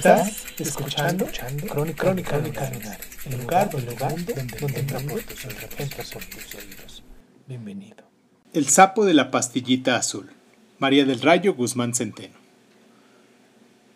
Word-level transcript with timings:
Estás 0.00 0.46
escuchando, 0.58 1.28
Crónica, 1.68 2.04
Crónica 2.04 2.38
Lunares, 2.38 3.06
el 3.26 3.38
lugar, 3.38 3.68
el 3.76 3.84
lugar 3.84 4.14
donde, 4.24 4.32
donde 4.58 4.80
entra 4.80 4.98
por 4.98 5.22
tus 5.22 5.44
oídos, 5.44 5.64
entra 5.76 6.04
por 6.10 6.24
tus 6.24 6.54
oídos. 6.54 7.02
Bienvenido. 7.46 7.96
El 8.54 8.66
sapo 8.70 9.04
de 9.04 9.12
la 9.12 9.30
pastillita 9.30 9.96
azul. 9.96 10.30
María 10.78 11.04
del 11.04 11.20
Rayo 11.20 11.52
Guzmán 11.52 11.94
Centeno. 11.94 12.32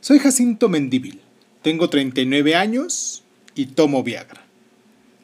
Soy 0.02 0.18
Jacinto 0.18 0.68
Mendíbil. 0.68 1.22
Tengo 1.62 1.88
39 1.88 2.54
años 2.54 3.24
y 3.54 3.64
tomo 3.68 4.02
Viagra. 4.02 4.44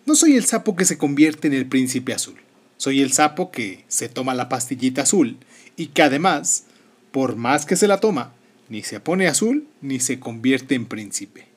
No 0.07 0.15
soy 0.15 0.35
el 0.38 0.47
sapo 0.47 0.77
que 0.77 0.87
se 0.87 0.97
convierte 0.97 1.49
en 1.49 1.52
el 1.52 1.66
príncipe 1.66 2.15
azul. 2.15 2.41
Soy 2.79 3.02
el 3.02 3.12
sapo 3.12 3.51
que 3.51 3.85
se 3.88 4.09
toma 4.09 4.33
la 4.33 4.49
pastillita 4.49 5.02
azul 5.02 5.37
y 5.77 5.88
que 5.88 6.01
además, 6.01 6.65
por 7.10 7.37
más 7.37 7.66
que 7.66 7.77
se 7.77 7.87
la 7.87 8.01
toma, 8.01 8.33
ni 8.70 8.83
se 8.83 9.01
pone 9.01 9.27
azul 9.27 9.66
ni 9.82 10.01
se 10.01 10.18
convierte 10.18 10.74
en 10.74 10.87
príncipe. 10.87 11.49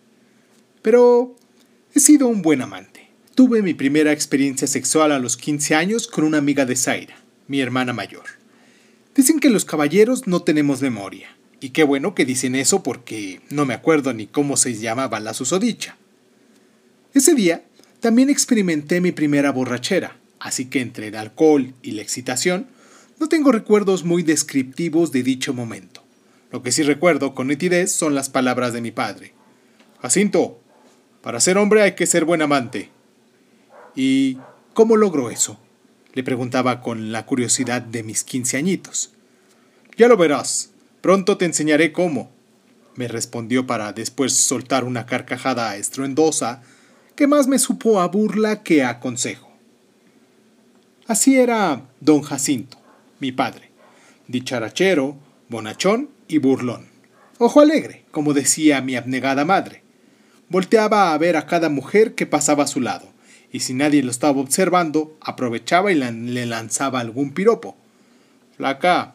Pero 0.82 1.36
he 1.96 2.02
sido 2.02 2.28
un 2.28 2.42
buen 2.42 2.62
amante. 2.62 3.08
Tuve 3.36 3.62
mi 3.62 3.74
primera 3.74 4.12
experiencia 4.12 4.68
sexual 4.68 5.12
a 5.14 5.20
los 5.20 5.38
15 5.38 5.76
años 5.76 6.08
con 6.08 6.26
una 6.26 6.40
amiga 6.40 6.66
de 6.66 6.76
Zaira, 6.76 7.16
mi 7.48 7.62
hermana 7.62 7.94
mayor. 7.94 8.26
Dicen 9.16 9.40
que 9.40 9.50
los 9.50 9.64
caballeros 9.64 10.28
no 10.28 10.42
tenemos 10.42 10.82
memoria. 10.82 11.30
Y 11.62 11.70
qué 11.70 11.84
bueno 11.84 12.14
que 12.14 12.26
dicen 12.26 12.56
eso 12.56 12.84
porque 12.84 13.40
no 13.50 13.66
me 13.66 13.74
acuerdo 13.74 14.14
ni 14.14 14.28
cómo 14.28 14.58
se 14.58 14.74
llamaba 14.74 15.20
la 15.20 15.34
susodicha. 15.34 15.96
Ese 17.14 17.36
día 17.36 17.64
también 18.02 18.30
experimenté 18.30 19.00
mi 19.00 19.12
primera 19.12 19.52
borrachera, 19.52 20.18
así 20.40 20.66
que 20.66 20.82
entre 20.82 21.08
el 21.08 21.16
alcohol 21.16 21.74
y 21.82 21.92
la 21.92 22.02
excitación 22.02 22.68
no 23.20 23.30
tengo 23.30 23.52
recuerdos 23.52 24.04
muy 24.04 24.24
descriptivos 24.24 25.12
de 25.12 25.24
dicho 25.24 25.54
momento. 25.54 25.93
Lo 26.54 26.62
que 26.62 26.72
sí 26.72 26.84
recuerdo 26.84 27.34
con 27.34 27.48
nitidez 27.48 27.92
son 27.92 28.14
las 28.14 28.30
palabras 28.30 28.74
de 28.74 28.82
mi 28.82 28.92
padre. 28.92 29.34
Jacinto, 30.04 30.62
para 31.24 31.40
ser 31.40 31.58
hombre 31.58 31.82
hay 31.82 31.94
que 31.94 32.06
ser 32.06 32.26
buen 32.26 32.44
amante. 32.44 32.92
¿Y 33.96 34.38
cómo 34.76 34.96
logro 34.96 35.32
eso? 35.32 35.60
Le 36.14 36.24
preguntaba 36.24 36.80
con 36.80 37.12
la 37.12 37.26
curiosidad 37.26 37.82
de 37.82 38.04
mis 38.04 38.24
quince 38.24 38.58
añitos. 38.58 39.14
Ya 39.98 40.08
lo 40.08 40.16
verás. 40.16 40.70
Pronto 41.02 41.38
te 41.38 41.46
enseñaré 41.46 41.92
cómo, 41.92 42.32
me 42.96 43.08
respondió 43.08 43.66
para 43.66 43.92
después 43.92 44.34
soltar 44.34 44.84
una 44.84 45.08
carcajada 45.08 45.76
estruendosa 45.76 46.62
que 47.16 47.26
más 47.26 47.48
me 47.48 47.58
supo 47.58 48.00
a 48.00 48.08
burla 48.10 48.62
que 48.62 48.84
a 48.84 49.00
consejo. 49.00 49.50
Así 51.08 51.36
era 51.36 51.90
don 52.00 52.22
Jacinto, 52.22 52.78
mi 53.20 53.32
padre, 53.32 53.72
dicharachero, 54.28 55.18
bonachón 55.50 56.13
y 56.34 56.40
burlón. 56.40 56.88
Ojo 57.38 57.62
alegre, 57.62 58.06
como 58.10 58.34
decía 58.34 58.82
mi 58.82 58.96
abnegada 58.96 59.46
madre. 59.46 59.84
Volteaba 60.50 61.14
a 61.14 61.18
ver 61.20 61.38
a 61.38 61.46
cada 61.46 61.70
mujer 61.70 62.16
que 62.16 62.26
pasaba 62.26 62.64
a 62.64 62.68
su 62.68 62.82
lado, 62.82 63.08
y 63.52 63.60
si 63.60 63.76
nadie 63.76 64.02
lo 64.02 64.10
estaba 64.10 64.42
observando, 64.42 65.16
aprovechaba 65.22 65.92
y 65.92 65.96
le 65.96 66.46
lanzaba 66.48 67.00
algún 67.00 67.34
piropo. 67.34 67.78
Flaca, 68.58 69.14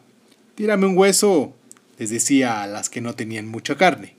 tírame 0.55 0.85
un 0.85 0.97
hueso, 0.97 1.53
les 1.97 2.09
decía 2.09 2.63
a 2.63 2.67
las 2.67 2.89
que 2.89 3.01
no 3.01 3.15
tenían 3.15 3.47
mucha 3.47 3.75
carne. 3.75 4.15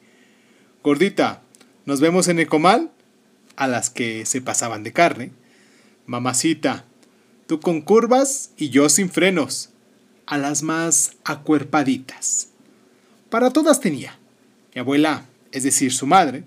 Gordita, 0.82 1.40
¿nos 1.86 2.00
vemos 2.00 2.28
en 2.28 2.38
el 2.38 2.48
comal? 2.48 2.90
A 3.56 3.66
las 3.66 3.88
que 3.88 4.26
se 4.26 4.42
pasaban 4.42 4.82
de 4.82 4.92
carne. 4.92 5.32
Mamacita, 6.04 6.84
tú 7.46 7.60
con 7.60 7.80
curvas 7.80 8.50
y 8.58 8.68
yo 8.68 8.90
sin 8.90 9.08
frenos. 9.08 9.70
A 10.26 10.36
las 10.36 10.62
más 10.62 11.12
acuerpaditas. 11.24 12.49
Para 13.30 13.50
todas 13.50 13.80
tenía. 13.80 14.18
Mi 14.74 14.80
abuela, 14.80 15.24
es 15.52 15.62
decir, 15.62 15.92
su 15.92 16.06
madre, 16.06 16.44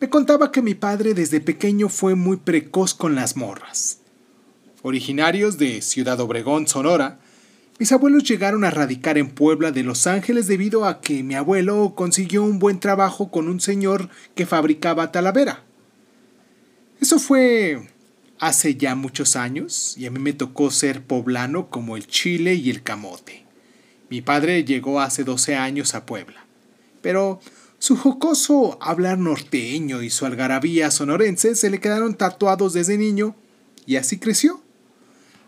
me 0.00 0.08
contaba 0.08 0.50
que 0.50 0.60
mi 0.60 0.74
padre 0.74 1.14
desde 1.14 1.40
pequeño 1.40 1.88
fue 1.88 2.16
muy 2.16 2.36
precoz 2.36 2.94
con 2.94 3.14
las 3.14 3.36
morras. 3.36 4.00
Originarios 4.82 5.56
de 5.56 5.80
Ciudad 5.82 6.20
Obregón, 6.20 6.66
Sonora, 6.66 7.20
mis 7.78 7.92
abuelos 7.92 8.24
llegaron 8.24 8.64
a 8.64 8.70
radicar 8.70 9.18
en 9.18 9.30
Puebla 9.30 9.70
de 9.70 9.82
Los 9.82 10.06
Ángeles 10.06 10.46
debido 10.46 10.84
a 10.84 11.00
que 11.00 11.22
mi 11.22 11.36
abuelo 11.36 11.94
consiguió 11.94 12.42
un 12.42 12.58
buen 12.58 12.80
trabajo 12.80 13.30
con 13.30 13.48
un 13.48 13.60
señor 13.60 14.10
que 14.34 14.46
fabricaba 14.46 15.12
talavera. 15.12 15.62
Eso 17.00 17.18
fue 17.18 17.88
hace 18.38 18.74
ya 18.74 18.94
muchos 18.94 19.36
años 19.36 19.96
y 19.96 20.06
a 20.06 20.10
mí 20.10 20.18
me 20.18 20.32
tocó 20.32 20.70
ser 20.70 21.02
poblano 21.02 21.70
como 21.70 21.96
el 21.96 22.06
chile 22.06 22.54
y 22.54 22.70
el 22.70 22.82
camote. 22.82 23.43
Mi 24.14 24.22
padre 24.22 24.62
llegó 24.64 25.00
hace 25.00 25.24
12 25.24 25.56
años 25.56 25.96
a 25.96 26.06
Puebla, 26.06 26.46
pero 27.02 27.40
su 27.80 27.96
jocoso 27.96 28.78
hablar 28.80 29.18
norteño 29.18 30.02
y 30.02 30.10
su 30.10 30.24
algarabía 30.24 30.92
sonorense 30.92 31.56
se 31.56 31.68
le 31.68 31.80
quedaron 31.80 32.14
tatuados 32.14 32.74
desde 32.74 32.96
niño 32.96 33.34
y 33.86 33.96
así 33.96 34.20
creció. 34.20 34.62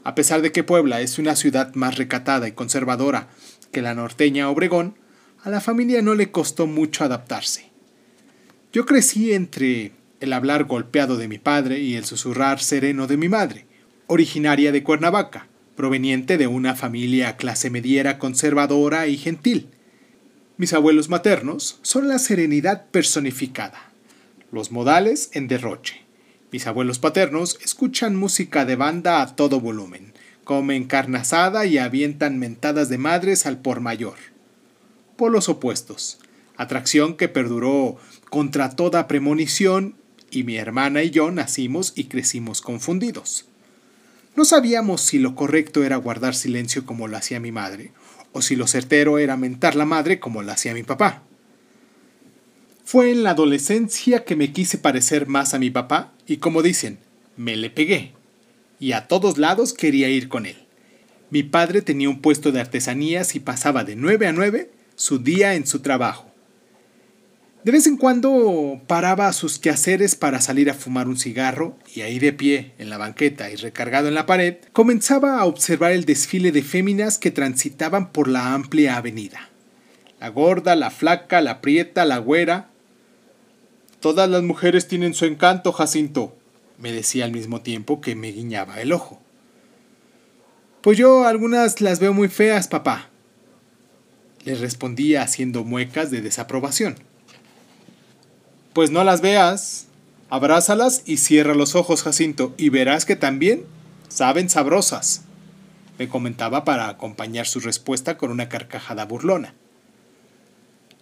A 0.02 0.16
pesar 0.16 0.42
de 0.42 0.50
que 0.50 0.64
Puebla 0.64 1.00
es 1.00 1.20
una 1.20 1.36
ciudad 1.36 1.76
más 1.76 1.96
recatada 1.96 2.48
y 2.48 2.52
conservadora 2.54 3.28
que 3.70 3.82
la 3.82 3.94
norteña 3.94 4.50
Obregón, 4.50 4.96
a 5.44 5.50
la 5.50 5.60
familia 5.60 6.02
no 6.02 6.16
le 6.16 6.32
costó 6.32 6.66
mucho 6.66 7.04
adaptarse. 7.04 7.70
Yo 8.72 8.84
crecí 8.84 9.32
entre 9.32 9.92
el 10.18 10.32
hablar 10.32 10.64
golpeado 10.64 11.16
de 11.16 11.28
mi 11.28 11.38
padre 11.38 11.78
y 11.78 11.94
el 11.94 12.04
susurrar 12.04 12.60
sereno 12.60 13.06
de 13.06 13.16
mi 13.16 13.28
madre, 13.28 13.64
originaria 14.08 14.72
de 14.72 14.82
Cuernavaca, 14.82 15.46
proveniente 15.76 16.38
de 16.38 16.46
una 16.46 16.74
familia 16.74 17.36
clase 17.36 17.70
mediera 17.70 18.18
conservadora 18.18 19.06
y 19.06 19.16
gentil. 19.16 19.68
Mis 20.56 20.72
abuelos 20.72 21.10
maternos 21.10 21.78
son 21.82 22.08
la 22.08 22.18
serenidad 22.18 22.86
personificada, 22.90 23.92
los 24.50 24.72
modales 24.72 25.30
en 25.32 25.48
derroche. 25.48 26.02
Mis 26.50 26.66
abuelos 26.66 26.98
paternos 26.98 27.58
escuchan 27.62 28.16
música 28.16 28.64
de 28.64 28.76
banda 28.76 29.20
a 29.20 29.36
todo 29.36 29.60
volumen, 29.60 30.14
comen 30.44 30.84
carne 30.84 31.18
asada 31.18 31.66
y 31.66 31.76
avientan 31.76 32.38
mentadas 32.38 32.88
de 32.88 32.98
madres 32.98 33.44
al 33.44 33.58
por 33.58 33.80
mayor. 33.80 34.16
Polos 35.16 35.48
opuestos, 35.48 36.18
atracción 36.56 37.16
que 37.16 37.28
perduró 37.28 37.98
contra 38.30 38.70
toda 38.70 39.08
premonición 39.08 39.96
y 40.30 40.44
mi 40.44 40.56
hermana 40.56 41.02
y 41.02 41.10
yo 41.10 41.30
nacimos 41.30 41.92
y 41.96 42.04
crecimos 42.04 42.62
confundidos. 42.62 43.46
No 44.36 44.44
sabíamos 44.44 45.00
si 45.00 45.18
lo 45.18 45.34
correcto 45.34 45.82
era 45.82 45.96
guardar 45.96 46.34
silencio 46.34 46.84
como 46.84 47.08
lo 47.08 47.16
hacía 47.16 47.40
mi 47.40 47.52
madre, 47.52 47.92
o 48.32 48.42
si 48.42 48.54
lo 48.54 48.66
certero 48.66 49.18
era 49.18 49.38
mentar 49.38 49.74
la 49.74 49.86
madre 49.86 50.20
como 50.20 50.42
lo 50.42 50.52
hacía 50.52 50.74
mi 50.74 50.82
papá. 50.82 51.22
Fue 52.84 53.10
en 53.10 53.22
la 53.22 53.30
adolescencia 53.30 54.24
que 54.24 54.36
me 54.36 54.52
quise 54.52 54.76
parecer 54.76 55.26
más 55.26 55.54
a 55.54 55.58
mi 55.58 55.70
papá 55.70 56.12
y 56.26 56.36
como 56.36 56.62
dicen, 56.62 56.98
me 57.36 57.56
le 57.56 57.70
pegué. 57.70 58.12
Y 58.78 58.92
a 58.92 59.08
todos 59.08 59.38
lados 59.38 59.72
quería 59.72 60.10
ir 60.10 60.28
con 60.28 60.44
él. 60.44 60.56
Mi 61.30 61.42
padre 61.42 61.80
tenía 61.80 62.10
un 62.10 62.20
puesto 62.20 62.52
de 62.52 62.60
artesanías 62.60 63.34
y 63.34 63.40
pasaba 63.40 63.84
de 63.84 63.96
nueve 63.96 64.26
a 64.26 64.32
nueve 64.32 64.70
su 64.96 65.18
día 65.18 65.54
en 65.54 65.66
su 65.66 65.80
trabajo. 65.80 66.30
De 67.66 67.72
vez 67.72 67.88
en 67.88 67.96
cuando 67.96 68.80
paraba 68.86 69.26
a 69.26 69.32
sus 69.32 69.58
quehaceres 69.58 70.14
para 70.14 70.40
salir 70.40 70.70
a 70.70 70.74
fumar 70.74 71.08
un 71.08 71.16
cigarro 71.16 71.76
y 71.92 72.02
ahí 72.02 72.20
de 72.20 72.32
pie, 72.32 72.70
en 72.78 72.90
la 72.90 72.96
banqueta 72.96 73.50
y 73.50 73.56
recargado 73.56 74.06
en 74.06 74.14
la 74.14 74.24
pared, 74.24 74.58
comenzaba 74.72 75.40
a 75.40 75.46
observar 75.46 75.90
el 75.90 76.04
desfile 76.04 76.52
de 76.52 76.62
féminas 76.62 77.18
que 77.18 77.32
transitaban 77.32 78.12
por 78.12 78.28
la 78.28 78.54
amplia 78.54 78.96
avenida. 78.96 79.50
La 80.20 80.28
gorda, 80.28 80.76
la 80.76 80.92
flaca, 80.92 81.40
la 81.40 81.60
prieta, 81.60 82.04
la 82.04 82.18
güera. 82.18 82.70
Todas 83.98 84.30
las 84.30 84.44
mujeres 84.44 84.86
tienen 84.86 85.12
su 85.12 85.24
encanto, 85.24 85.72
Jacinto, 85.72 86.36
me 86.78 86.92
decía 86.92 87.24
al 87.24 87.32
mismo 87.32 87.62
tiempo 87.62 88.00
que 88.00 88.14
me 88.14 88.30
guiñaba 88.30 88.80
el 88.80 88.92
ojo. 88.92 89.20
Pues 90.82 90.96
yo 90.96 91.26
algunas 91.26 91.80
las 91.80 91.98
veo 91.98 92.12
muy 92.12 92.28
feas, 92.28 92.68
papá. 92.68 93.08
Le 94.44 94.54
respondía 94.54 95.22
haciendo 95.22 95.64
muecas 95.64 96.12
de 96.12 96.20
desaprobación. 96.20 96.94
Pues 98.76 98.90
no 98.90 99.04
las 99.04 99.22
veas. 99.22 99.86
Abrázalas 100.28 101.02
y 101.06 101.16
cierra 101.16 101.54
los 101.54 101.74
ojos, 101.74 102.02
Jacinto, 102.02 102.54
y 102.58 102.68
verás 102.68 103.06
que 103.06 103.16
también 103.16 103.64
saben 104.08 104.50
sabrosas. 104.50 105.22
me 105.98 106.10
comentaba 106.10 106.62
para 106.66 106.90
acompañar 106.90 107.46
su 107.46 107.60
respuesta 107.60 108.18
con 108.18 108.30
una 108.30 108.50
carcajada 108.50 109.06
burlona. 109.06 109.54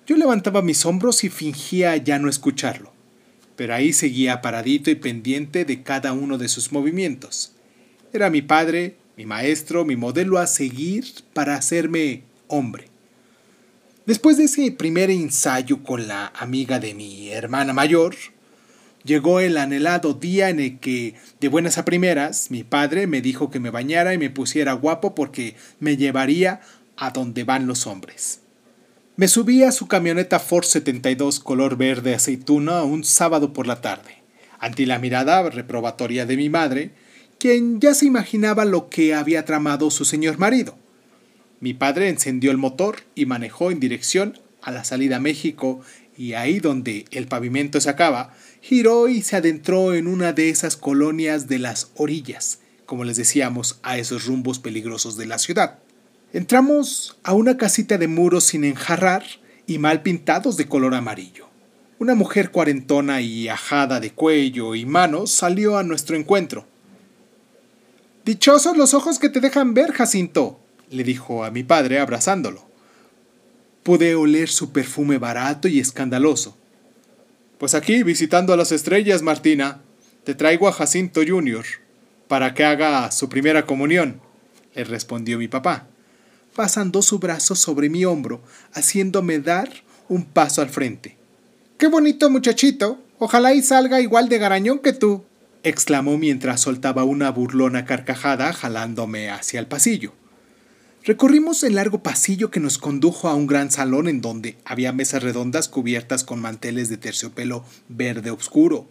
Yo 0.06 0.17
levantaba 0.17 0.62
mis 0.62 0.87
hombros 0.87 1.25
y 1.25 1.31
fingía 1.31 1.97
ya 1.97 2.21
no 2.21 2.29
escucharlo, 2.29 2.93
pero 3.56 3.75
ahí 3.75 3.93
seguía 3.93 4.41
paradito 4.41 4.93
y 4.93 4.94
pendiente 4.94 5.65
de 5.65 5.82
cada 5.82 6.12
uno 6.12 6.38
de 6.38 6.47
sus 6.47 6.71
movimientos. 6.71 7.56
Era 8.12 8.31
mi 8.31 8.41
padre, 8.41 8.99
mi 9.17 9.26
maestro, 9.26 9.85
mi 9.85 9.97
modelo 9.97 10.38
a 10.38 10.47
seguir 10.47 11.06
para 11.32 11.56
hacerme 11.56 12.23
hombre. 12.47 12.94
Después 14.06 14.36
de 14.36 14.44
ese 14.44 14.70
primer 14.70 15.10
ensayo 15.10 15.82
con 15.82 16.08
la 16.08 16.26
amiga 16.36 16.78
de 16.78 16.92
mi 16.92 17.30
hermana 17.30 17.72
mayor, 17.72 18.14
llegó 19.02 19.40
el 19.40 19.56
anhelado 19.56 20.12
día 20.12 20.50
en 20.50 20.60
el 20.60 20.78
que, 20.78 21.14
de 21.40 21.48
buenas 21.48 21.78
a 21.78 21.86
primeras, 21.86 22.50
mi 22.50 22.64
padre 22.64 23.06
me 23.06 23.22
dijo 23.22 23.50
que 23.50 23.60
me 23.60 23.70
bañara 23.70 24.12
y 24.12 24.18
me 24.18 24.28
pusiera 24.28 24.74
guapo 24.74 25.14
porque 25.14 25.56
me 25.80 25.96
llevaría 25.96 26.60
a 26.98 27.12
donde 27.12 27.44
van 27.44 27.66
los 27.66 27.86
hombres. 27.86 28.40
Me 29.16 29.26
subí 29.26 29.62
a 29.62 29.72
su 29.72 29.88
camioneta 29.88 30.38
Ford 30.38 30.64
72 30.64 31.40
color 31.40 31.78
verde 31.78 32.14
aceituna 32.14 32.82
un 32.82 33.04
sábado 33.04 33.54
por 33.54 33.66
la 33.66 33.80
tarde, 33.80 34.22
ante 34.58 34.84
la 34.84 34.98
mirada 34.98 35.48
reprobatoria 35.48 36.26
de 36.26 36.36
mi 36.36 36.50
madre, 36.50 36.90
quien 37.38 37.80
ya 37.80 37.94
se 37.94 38.04
imaginaba 38.04 38.66
lo 38.66 38.90
que 38.90 39.14
había 39.14 39.46
tramado 39.46 39.90
su 39.90 40.04
señor 40.04 40.36
marido. 40.36 40.83
Mi 41.64 41.72
padre 41.72 42.11
encendió 42.11 42.50
el 42.50 42.58
motor 42.58 42.96
y 43.14 43.25
manejó 43.25 43.70
en 43.70 43.81
dirección 43.81 44.38
a 44.61 44.70
la 44.70 44.84
salida 44.84 45.16
a 45.16 45.20
México 45.20 45.81
y 46.14 46.34
ahí 46.34 46.61
donde 46.61 47.06
el 47.11 47.26
pavimento 47.26 47.81
se 47.81 47.88
acaba, 47.88 48.34
giró 48.61 49.08
y 49.08 49.22
se 49.22 49.37
adentró 49.37 49.94
en 49.94 50.06
una 50.06 50.34
de 50.34 50.50
esas 50.50 50.76
colonias 50.76 51.49
de 51.49 51.58
las 51.58 51.90
orillas, 51.94 52.58
como 52.84 53.05
les 53.05 53.16
decíamos 53.16 53.78
a 53.82 53.96
esos 53.96 54.26
rumbos 54.26 54.58
peligrosos 54.58 55.16
de 55.16 55.25
la 55.25 55.38
ciudad. 55.38 55.78
Entramos 56.34 57.16
a 57.22 57.32
una 57.32 57.56
casita 57.56 57.96
de 57.96 58.08
muros 58.08 58.44
sin 58.44 58.64
enjarrar 58.64 59.25
y 59.66 59.78
mal 59.78 60.02
pintados 60.02 60.58
de 60.58 60.69
color 60.69 60.94
amarillo. 60.94 61.49
Una 61.99 62.14
mujer 62.14 62.50
cuarentona 62.50 63.22
y 63.22 63.49
ajada 63.49 64.00
de 64.00 64.11
cuello 64.11 64.75
y 64.75 64.84
manos 64.84 65.31
salió 65.31 65.78
a 65.78 65.82
nuestro 65.82 66.14
encuentro. 66.14 66.66
Dichosos 68.26 68.76
los 68.76 68.93
ojos 68.93 69.19
que 69.19 69.31
te 69.31 69.40
dejan 69.40 69.72
ver, 69.72 69.93
Jacinto, 69.93 70.61
le 70.90 71.04
dijo 71.04 71.44
a 71.44 71.50
mi 71.50 71.62
padre 71.62 71.98
abrazándolo. 71.98 72.64
Pude 73.82 74.14
oler 74.14 74.48
su 74.48 74.72
perfume 74.72 75.19
barato 75.19 75.69
y 75.69 75.81
escandaloso. 75.81 76.56
Pues 77.58 77.75
aquí, 77.75 78.02
visitando 78.02 78.52
a 78.52 78.56
las 78.56 78.72
estrellas, 78.72 79.22
Martina, 79.22 79.81
te 80.25 80.34
traigo 80.34 80.69
a 80.69 80.72
Jacinto 80.72 81.20
Junior 81.26 81.64
para 82.28 82.54
que 82.54 82.64
haga 82.64 83.10
su 83.10 83.28
primera 83.28 83.66
comunión, 83.66 84.20
le 84.75 84.84
respondió 84.84 85.38
mi 85.38 85.48
papá 85.48 85.86
pasando 86.54 87.02
su 87.02 87.19
brazo 87.19 87.54
sobre 87.54 87.90
mi 87.90 88.04
hombro, 88.04 88.40
haciéndome 88.72 89.40
dar 89.40 89.69
un 90.08 90.25
paso 90.25 90.62
al 90.62 90.70
frente. 90.70 91.16
¡Qué 91.76 91.88
bonito 91.88 92.30
muchachito! 92.30 93.00
Ojalá 93.19 93.54
y 93.54 93.62
salga 93.62 94.00
igual 94.00 94.28
de 94.28 94.38
garañón 94.38 94.80
que 94.80 94.92
tú, 94.92 95.25
exclamó 95.62 96.19
mientras 96.19 96.60
soltaba 96.60 97.04
una 97.04 97.30
burlona 97.30 97.84
carcajada 97.84 98.52
jalándome 98.52 99.30
hacia 99.30 99.60
el 99.60 99.66
pasillo. 99.66 100.12
Recorrimos 101.06 101.62
el 101.64 101.74
largo 101.74 102.02
pasillo 102.02 102.50
que 102.50 102.60
nos 102.60 102.78
condujo 102.78 103.28
a 103.28 103.34
un 103.34 103.46
gran 103.46 103.70
salón 103.70 104.08
en 104.08 104.22
donde 104.22 104.56
había 104.64 104.90
mesas 104.90 105.22
redondas 105.22 105.68
cubiertas 105.68 106.24
con 106.24 106.40
manteles 106.40 106.88
de 106.88 106.96
terciopelo 106.96 107.62
verde 107.90 108.30
oscuro, 108.30 108.88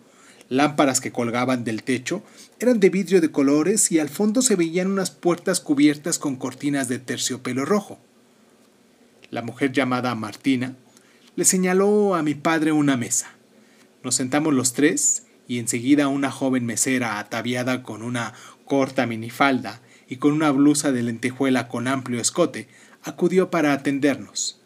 lámparas 0.48 1.02
que 1.02 1.12
colgaban 1.12 1.64
del 1.64 1.82
techo 1.82 2.22
eran 2.60 2.80
de 2.80 2.92
vidrio 2.92 3.20
de 3.20 3.32
colores 3.32 3.92
y 3.92 3.98
al 3.98 4.10
fondo 4.10 4.44
se 4.44 4.56
veían 4.56 4.92
unas 4.92 5.10
puertas 5.10 5.60
cubiertas 5.60 6.20
con 6.20 6.36
cortinas 6.36 6.88
de 6.88 7.00
terciopelo 7.00 7.66
rojo. 7.66 7.98
La 9.32 9.42
mujer 9.42 9.72
llamada 9.72 10.14
Martina 10.14 10.76
le 11.36 11.46
señaló 11.46 12.14
a 12.14 12.22
mi 12.22 12.36
padre 12.36 12.72
una 12.72 12.96
mesa. 12.96 13.32
Nos 14.04 14.14
sentamos 14.14 14.54
los 14.54 14.74
tres 14.74 15.24
y 15.48 15.58
enseguida 15.58 16.08
una 16.10 16.30
joven 16.30 16.64
mesera 16.64 17.18
ataviada 17.18 17.82
con 17.82 18.04
una 18.04 18.36
corta 18.66 19.08
minifalda 19.08 19.82
y 20.14 20.18
con 20.18 20.32
una 20.32 20.52
blusa 20.52 20.92
de 20.92 21.02
lentejuela 21.02 21.68
con 21.68 21.88
amplio 21.88 22.22
escote 22.22 22.68
acudió 23.02 23.50
para 23.50 23.74
atendernos. 23.74 24.60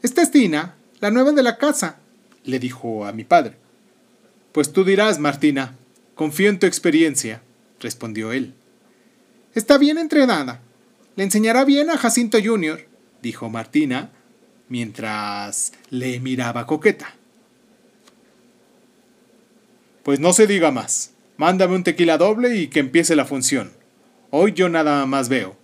Esta 0.00 0.22
es 0.22 0.30
Tina, 0.30 0.76
la 1.00 1.10
nueva 1.10 1.32
de 1.32 1.42
la 1.42 1.58
casa, 1.58 1.98
le 2.44 2.58
dijo 2.58 3.04
a 3.04 3.12
mi 3.12 3.24
padre. 3.24 3.58
Pues 4.52 4.72
tú 4.72 4.82
dirás, 4.82 5.18
Martina. 5.18 5.76
Confío 6.14 6.48
en 6.48 6.58
tu 6.58 6.64
experiencia, 6.64 7.42
respondió 7.78 8.32
él. 8.32 8.54
Está 9.54 9.76
bien 9.76 9.98
entrenada. 9.98 10.62
Le 11.16 11.24
enseñará 11.24 11.66
bien 11.66 11.90
a 11.90 11.98
Jacinto 11.98 12.38
Jr., 12.42 12.88
dijo 13.20 13.50
Martina, 13.50 14.12
mientras 14.70 15.74
le 15.90 16.20
miraba 16.20 16.66
coqueta. 16.66 17.16
Pues 20.02 20.20
no 20.20 20.32
se 20.32 20.46
diga 20.46 20.70
más. 20.70 21.12
Mándame 21.36 21.74
un 21.74 21.84
tequila 21.84 22.16
doble 22.16 22.56
y 22.56 22.68
que 22.68 22.80
empiece 22.80 23.14
la 23.14 23.26
función. 23.26 23.83
Hoy 24.36 24.52
yo 24.52 24.68
nada 24.68 25.06
más 25.06 25.28
veo, 25.28 25.56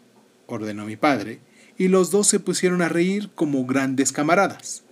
ordenó 0.46 0.86
mi 0.86 0.94
padre, 0.94 1.40
y 1.76 1.88
los 1.88 2.12
dos 2.12 2.28
se 2.28 2.38
pusieron 2.38 2.82
a 2.82 2.88
reír 2.88 3.28
como 3.34 3.66
grandes 3.66 4.12
camaradas. 4.12 4.84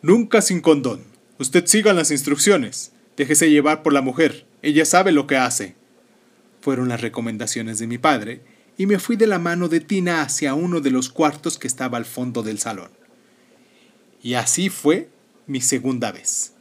Nunca 0.00 0.40
sin 0.40 0.62
condón. 0.62 1.04
Usted 1.38 1.66
siga 1.66 1.92
las 1.92 2.10
instrucciones. 2.10 2.92
Déjese 3.14 3.50
llevar 3.50 3.82
por 3.82 3.92
la 3.92 4.00
mujer, 4.00 4.46
ella 4.62 4.86
sabe 4.86 5.12
lo 5.12 5.26
que 5.26 5.36
hace. 5.36 5.74
Fueron 6.62 6.88
las 6.88 7.02
recomendaciones 7.02 7.78
de 7.78 7.86
mi 7.86 7.98
padre, 7.98 8.40
y 8.78 8.86
me 8.86 8.98
fui 8.98 9.16
de 9.16 9.26
la 9.26 9.38
mano 9.38 9.68
de 9.68 9.80
Tina 9.80 10.22
hacia 10.22 10.54
uno 10.54 10.80
de 10.80 10.90
los 10.90 11.10
cuartos 11.10 11.58
que 11.58 11.66
estaba 11.66 11.98
al 11.98 12.06
fondo 12.06 12.42
del 12.42 12.58
salón. 12.58 12.88
Y 14.22 14.32
así 14.32 14.70
fue 14.70 15.10
mi 15.46 15.60
segunda 15.60 16.10
vez. 16.10 16.54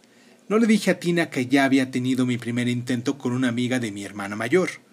No 0.50 0.58
le 0.58 0.68
dije 0.68 0.92
a 0.92 1.00
Tina 1.00 1.30
que 1.30 1.48
ya 1.48 1.64
había 1.64 1.90
tenido 1.90 2.26
mi 2.26 2.38
primer 2.38 2.68
intento 2.68 3.18
con 3.18 3.32
una 3.32 3.48
amiga 3.48 3.80
de 3.80 3.94
mi 3.94 4.04
hermana 4.04 4.36
mayor. 4.36 4.86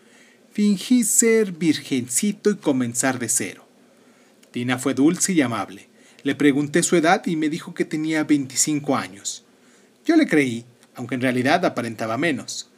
Fingí 0.55 1.03
ser 1.03 1.51
virgencito 1.51 2.49
y 2.49 2.55
comenzar 2.55 3.19
de 3.19 3.29
cero. 3.29 3.67
Tina 4.53 4.79
fue 4.79 4.95
dulce 4.95 5.33
y 5.33 5.41
amable. 5.41 5.89
Le 6.23 6.37
pregunté 6.37 6.85
su 6.85 6.95
edad 6.95 7.27
y 7.27 7.35
me 7.35 7.49
dijo 7.49 7.75
que 7.75 7.85
tenía 7.85 8.23
25 8.23 8.97
años. 8.97 9.45
Yo 10.07 10.15
le 10.15 10.29
creí 10.29 10.65
aunque 10.95 11.17
en 11.17 11.23
realidad 11.23 11.65
aparentaba 11.65 12.19
menos. 12.19 12.71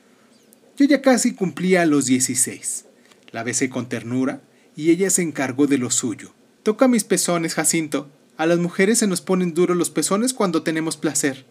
Yo 0.79 0.87
ya 0.87 1.03
casi 1.03 1.35
cumplía 1.35 1.85
los 1.85 2.07
16. 2.07 2.87
La 3.31 3.43
besé 3.43 3.69
con 3.69 3.91
ternura 3.91 4.41
y 4.75 4.91
ella 4.91 5.11
se 5.11 5.21
encargó 5.21 5.67
de 5.67 5.77
lo 5.77 5.91
suyo. 5.91 6.33
Toca 6.63 6.89
mis 6.89 7.05
pezones, 7.05 7.53
Jacinto. 7.53 8.09
A 8.39 8.47
las 8.47 8.59
mujeres 8.59 9.01
se 9.01 9.07
nos 9.07 9.21
ponen 9.21 9.53
duros 9.53 9.77
los 9.77 9.91
pezones 9.91 10.33
cuando 10.33 10.63
tenemos 10.63 10.97
placer. 10.97 11.45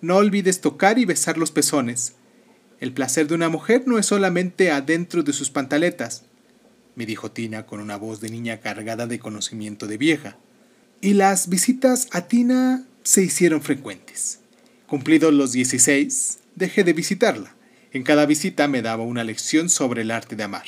No 0.00 0.16
olvides 0.16 0.62
tocar 0.62 0.98
y 0.98 1.04
besar 1.04 1.36
los 1.36 1.50
pezones. 1.50 2.14
El 2.80 2.92
placer 2.92 3.26
de 3.26 3.34
una 3.34 3.48
mujer 3.48 3.84
no 3.86 3.98
es 3.98 4.06
solamente 4.06 4.70
adentro 4.70 5.22
de 5.22 5.32
sus 5.32 5.50
pantaletas, 5.50 6.24
me 6.96 7.04
dijo 7.04 7.30
Tina 7.30 7.66
con 7.66 7.80
una 7.80 7.96
voz 7.96 8.20
de 8.20 8.30
niña 8.30 8.60
cargada 8.60 9.06
de 9.06 9.18
conocimiento 9.18 9.86
de 9.86 9.98
vieja. 9.98 10.36
Y 11.02 11.12
las 11.12 11.48
visitas 11.48 12.08
a 12.10 12.22
Tina 12.22 12.84
se 13.02 13.22
hicieron 13.22 13.60
frecuentes. 13.60 14.40
Cumplidos 14.86 15.32
los 15.32 15.52
16, 15.52 16.38
dejé 16.54 16.84
de 16.84 16.94
visitarla. 16.94 17.54
En 17.92 18.02
cada 18.02 18.24
visita 18.24 18.66
me 18.66 18.80
daba 18.80 19.04
una 19.04 19.24
lección 19.24 19.68
sobre 19.68 20.02
el 20.02 20.10
arte 20.10 20.36
de 20.36 20.44
amar. 20.44 20.64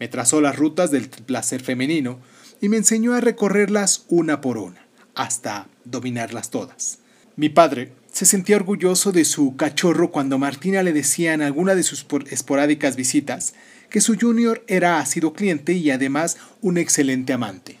Me 0.00 0.08
trazó 0.08 0.40
las 0.40 0.56
rutas 0.56 0.90
del 0.90 1.08
placer 1.08 1.62
femenino 1.62 2.18
y 2.60 2.68
me 2.68 2.76
enseñó 2.76 3.14
a 3.14 3.20
recorrerlas 3.20 4.06
una 4.08 4.40
por 4.40 4.58
una, 4.58 4.84
hasta 5.14 5.68
dominarlas 5.84 6.50
todas. 6.50 6.98
Mi 7.36 7.48
padre 7.48 7.92
se 8.14 8.26
sentía 8.26 8.54
orgulloso 8.54 9.10
de 9.10 9.24
su 9.24 9.56
cachorro 9.56 10.12
cuando 10.12 10.38
Martina 10.38 10.84
le 10.84 10.92
decía 10.92 11.34
en 11.34 11.42
alguna 11.42 11.74
de 11.74 11.82
sus 11.82 12.06
esporádicas 12.30 12.94
visitas 12.94 13.54
que 13.90 14.00
su 14.00 14.16
junior 14.16 14.64
era 14.68 15.00
ácido 15.00 15.32
cliente 15.32 15.72
y 15.72 15.90
además 15.90 16.36
un 16.60 16.78
excelente 16.78 17.32
amante. 17.32 17.78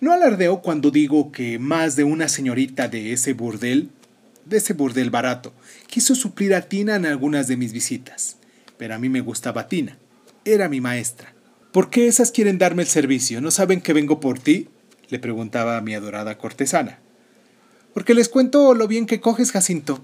No 0.00 0.14
alardeo 0.14 0.62
cuando 0.62 0.90
digo 0.90 1.32
que 1.32 1.58
más 1.58 1.96
de 1.96 2.04
una 2.04 2.28
señorita 2.28 2.88
de 2.88 3.12
ese 3.12 3.34
burdel 3.34 3.90
de 4.46 4.56
ese 4.56 4.72
burdel 4.72 5.10
barato. 5.10 5.52
Quiso 5.86 6.14
suplir 6.14 6.54
a 6.54 6.62
Tina 6.62 6.96
en 6.96 7.04
algunas 7.04 7.46
de 7.46 7.58
mis 7.58 7.74
visitas. 7.74 8.38
Pero 8.78 8.94
a 8.94 8.98
mí 8.98 9.10
me 9.10 9.20
gustaba 9.20 9.68
Tina. 9.68 9.98
Era 10.46 10.70
mi 10.70 10.80
maestra. 10.80 11.34
¿Por 11.72 11.90
qué 11.90 12.08
esas 12.08 12.30
quieren 12.30 12.56
darme 12.56 12.82
el 12.82 12.88
servicio? 12.88 13.42
¿No 13.42 13.50
saben 13.50 13.82
que 13.82 13.92
vengo 13.92 14.18
por 14.18 14.38
ti? 14.38 14.68
le 15.10 15.18
preguntaba 15.18 15.76
a 15.76 15.82
mi 15.82 15.94
adorada 15.94 16.38
cortesana. 16.38 16.98
Porque 17.94 18.14
les 18.14 18.28
cuento 18.28 18.74
lo 18.74 18.88
bien 18.88 19.06
que 19.06 19.20
coges, 19.20 19.52
Jacinto, 19.52 20.00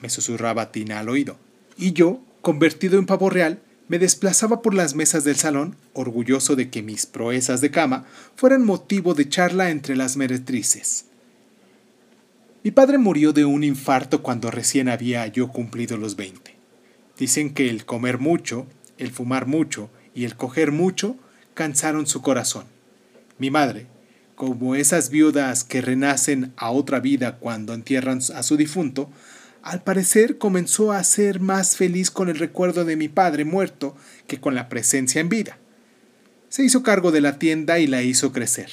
me 0.00 0.10
susurraba 0.10 0.72
Tina 0.72 0.98
al 0.98 1.08
oído. 1.08 1.36
Y 1.76 1.92
yo, 1.92 2.20
convertido 2.40 2.98
en 2.98 3.06
pavo 3.06 3.30
real, 3.30 3.60
me 3.88 3.98
desplazaba 3.98 4.62
por 4.62 4.74
las 4.74 4.94
mesas 4.94 5.24
del 5.24 5.36
salón, 5.36 5.76
orgulloso 5.94 6.56
de 6.56 6.70
que 6.70 6.82
mis 6.82 7.06
proezas 7.06 7.60
de 7.60 7.70
cama 7.70 8.04
fueran 8.36 8.64
motivo 8.64 9.14
de 9.14 9.28
charla 9.28 9.70
entre 9.70 9.96
las 9.96 10.16
meretrices. 10.16 11.06
Mi 12.62 12.70
padre 12.70 12.98
murió 12.98 13.32
de 13.32 13.44
un 13.44 13.64
infarto 13.64 14.22
cuando 14.22 14.50
recién 14.50 14.88
había 14.88 15.26
yo 15.26 15.48
cumplido 15.48 15.96
los 15.96 16.14
20. 16.14 16.54
Dicen 17.18 17.52
que 17.54 17.68
el 17.68 17.84
comer 17.84 18.18
mucho, 18.18 18.66
el 18.98 19.10
fumar 19.10 19.46
mucho 19.46 19.90
y 20.14 20.24
el 20.24 20.36
coger 20.36 20.70
mucho 20.70 21.16
cansaron 21.54 22.06
su 22.06 22.22
corazón. 22.22 22.66
Mi 23.38 23.50
madre, 23.50 23.86
como 24.40 24.74
esas 24.74 25.10
viudas 25.10 25.64
que 25.64 25.82
renacen 25.82 26.54
a 26.56 26.70
otra 26.70 26.98
vida 26.98 27.36
cuando 27.36 27.74
entierran 27.74 28.22
a 28.34 28.42
su 28.42 28.56
difunto, 28.56 29.10
al 29.60 29.82
parecer 29.82 30.38
comenzó 30.38 30.92
a 30.92 31.04
ser 31.04 31.40
más 31.40 31.76
feliz 31.76 32.10
con 32.10 32.30
el 32.30 32.38
recuerdo 32.38 32.86
de 32.86 32.96
mi 32.96 33.10
padre 33.10 33.44
muerto 33.44 33.94
que 34.26 34.40
con 34.40 34.54
la 34.54 34.70
presencia 34.70 35.20
en 35.20 35.28
vida. 35.28 35.58
Se 36.48 36.64
hizo 36.64 36.82
cargo 36.82 37.12
de 37.12 37.20
la 37.20 37.38
tienda 37.38 37.80
y 37.80 37.86
la 37.86 38.02
hizo 38.02 38.32
crecer. 38.32 38.70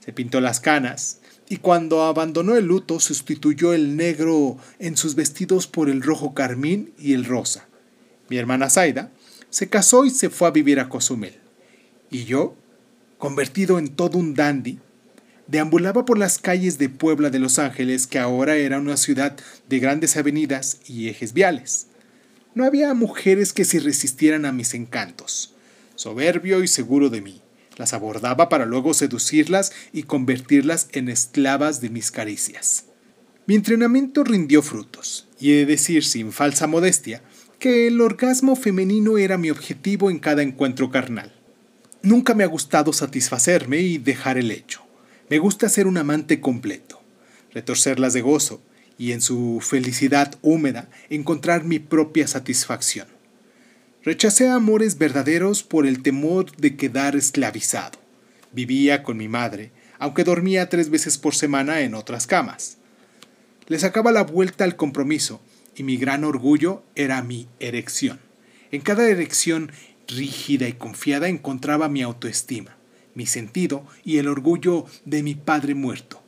Se 0.00 0.12
pintó 0.12 0.42
las 0.42 0.60
canas, 0.60 1.20
y 1.48 1.56
cuando 1.56 2.02
abandonó 2.02 2.56
el 2.56 2.66
luto 2.66 3.00
sustituyó 3.00 3.72
el 3.72 3.96
negro 3.96 4.58
en 4.78 4.98
sus 4.98 5.14
vestidos 5.14 5.66
por 5.66 5.88
el 5.88 6.02
rojo 6.02 6.34
carmín 6.34 6.92
y 6.98 7.14
el 7.14 7.24
rosa. 7.24 7.66
Mi 8.28 8.36
hermana 8.36 8.68
Zaida 8.68 9.10
se 9.48 9.70
casó 9.70 10.04
y 10.04 10.10
se 10.10 10.28
fue 10.28 10.48
a 10.48 10.50
vivir 10.50 10.78
a 10.78 10.90
Cozumel. 10.90 11.40
Y 12.10 12.26
yo, 12.26 12.56
convertido 13.16 13.78
en 13.78 13.88
todo 13.88 14.18
un 14.18 14.34
dandy, 14.34 14.80
deambulaba 15.48 16.04
por 16.04 16.18
las 16.18 16.38
calles 16.38 16.78
de 16.78 16.88
Puebla 16.88 17.30
de 17.30 17.40
Los 17.40 17.58
Ángeles, 17.58 18.06
que 18.06 18.18
ahora 18.18 18.56
era 18.56 18.78
una 18.78 18.96
ciudad 18.96 19.36
de 19.68 19.78
grandes 19.80 20.16
avenidas 20.16 20.78
y 20.86 21.08
ejes 21.08 21.32
viales. 21.32 21.88
No 22.54 22.64
había 22.64 22.94
mujeres 22.94 23.52
que 23.52 23.64
se 23.64 23.80
resistieran 23.80 24.44
a 24.44 24.52
mis 24.52 24.74
encantos. 24.74 25.54
Soberbio 25.96 26.62
y 26.62 26.68
seguro 26.68 27.08
de 27.08 27.22
mí, 27.22 27.42
las 27.76 27.92
abordaba 27.92 28.48
para 28.48 28.66
luego 28.66 28.94
seducirlas 28.94 29.72
y 29.92 30.04
convertirlas 30.04 30.88
en 30.92 31.08
esclavas 31.08 31.80
de 31.80 31.90
mis 31.90 32.10
caricias. 32.10 32.84
Mi 33.46 33.54
entrenamiento 33.54 34.24
rindió 34.24 34.62
frutos, 34.62 35.28
y 35.40 35.52
he 35.52 35.56
de 35.56 35.66
decir 35.66 36.04
sin 36.04 36.32
falsa 36.32 36.66
modestia 36.66 37.22
que 37.58 37.86
el 37.86 38.00
orgasmo 38.00 38.54
femenino 38.54 39.16
era 39.18 39.38
mi 39.38 39.50
objetivo 39.50 40.10
en 40.10 40.18
cada 40.18 40.42
encuentro 40.42 40.90
carnal. 40.90 41.32
Nunca 42.02 42.34
me 42.34 42.44
ha 42.44 42.48
gustado 42.48 42.92
satisfacerme 42.92 43.78
y 43.78 43.98
dejar 43.98 44.38
el 44.38 44.50
hecho. 44.50 44.87
Me 45.30 45.38
gusta 45.38 45.68
ser 45.68 45.86
un 45.86 45.98
amante 45.98 46.40
completo, 46.40 47.02
retorcerlas 47.52 48.14
de 48.14 48.22
gozo 48.22 48.62
y 48.96 49.12
en 49.12 49.20
su 49.20 49.60
felicidad 49.60 50.34
húmeda 50.40 50.88
encontrar 51.10 51.64
mi 51.64 51.78
propia 51.78 52.26
satisfacción. 52.26 53.08
Rechacé 54.02 54.48
amores 54.48 54.96
verdaderos 54.96 55.62
por 55.62 55.86
el 55.86 56.02
temor 56.02 56.56
de 56.56 56.76
quedar 56.76 57.14
esclavizado. 57.14 57.98
Vivía 58.52 59.02
con 59.02 59.18
mi 59.18 59.28
madre, 59.28 59.70
aunque 59.98 60.24
dormía 60.24 60.70
tres 60.70 60.88
veces 60.88 61.18
por 61.18 61.34
semana 61.34 61.82
en 61.82 61.94
otras 61.94 62.26
camas. 62.26 62.78
Le 63.66 63.78
sacaba 63.78 64.12
la 64.12 64.22
vuelta 64.22 64.64
al 64.64 64.76
compromiso 64.76 65.42
y 65.76 65.82
mi 65.82 65.98
gran 65.98 66.24
orgullo 66.24 66.84
era 66.94 67.22
mi 67.22 67.48
erección. 67.60 68.18
En 68.72 68.80
cada 68.80 69.06
erección 69.06 69.72
rígida 70.06 70.68
y 70.68 70.72
confiada 70.72 71.28
encontraba 71.28 71.90
mi 71.90 72.00
autoestima 72.00 72.77
mi 73.18 73.26
sentido 73.26 73.84
y 74.04 74.16
el 74.16 74.28
orgullo 74.28 74.86
de 75.04 75.22
mi 75.22 75.34
padre 75.34 75.74
muerto. 75.74 76.22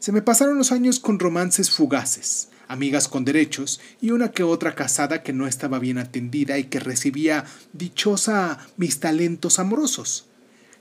Se 0.00 0.12
me 0.12 0.22
pasaron 0.22 0.56
los 0.56 0.72
años 0.72 0.98
con 0.98 1.18
romances 1.18 1.70
fugaces, 1.70 2.48
amigas 2.68 3.06
con 3.06 3.24
derechos 3.24 3.80
y 4.00 4.10
una 4.10 4.32
que 4.32 4.42
otra 4.42 4.74
casada 4.74 5.22
que 5.22 5.34
no 5.34 5.46
estaba 5.46 5.78
bien 5.78 5.98
atendida 5.98 6.58
y 6.58 6.64
que 6.64 6.80
recibía 6.80 7.44
dichosa 7.74 8.66
mis 8.78 8.98
talentos 8.98 9.58
amorosos. 9.58 10.26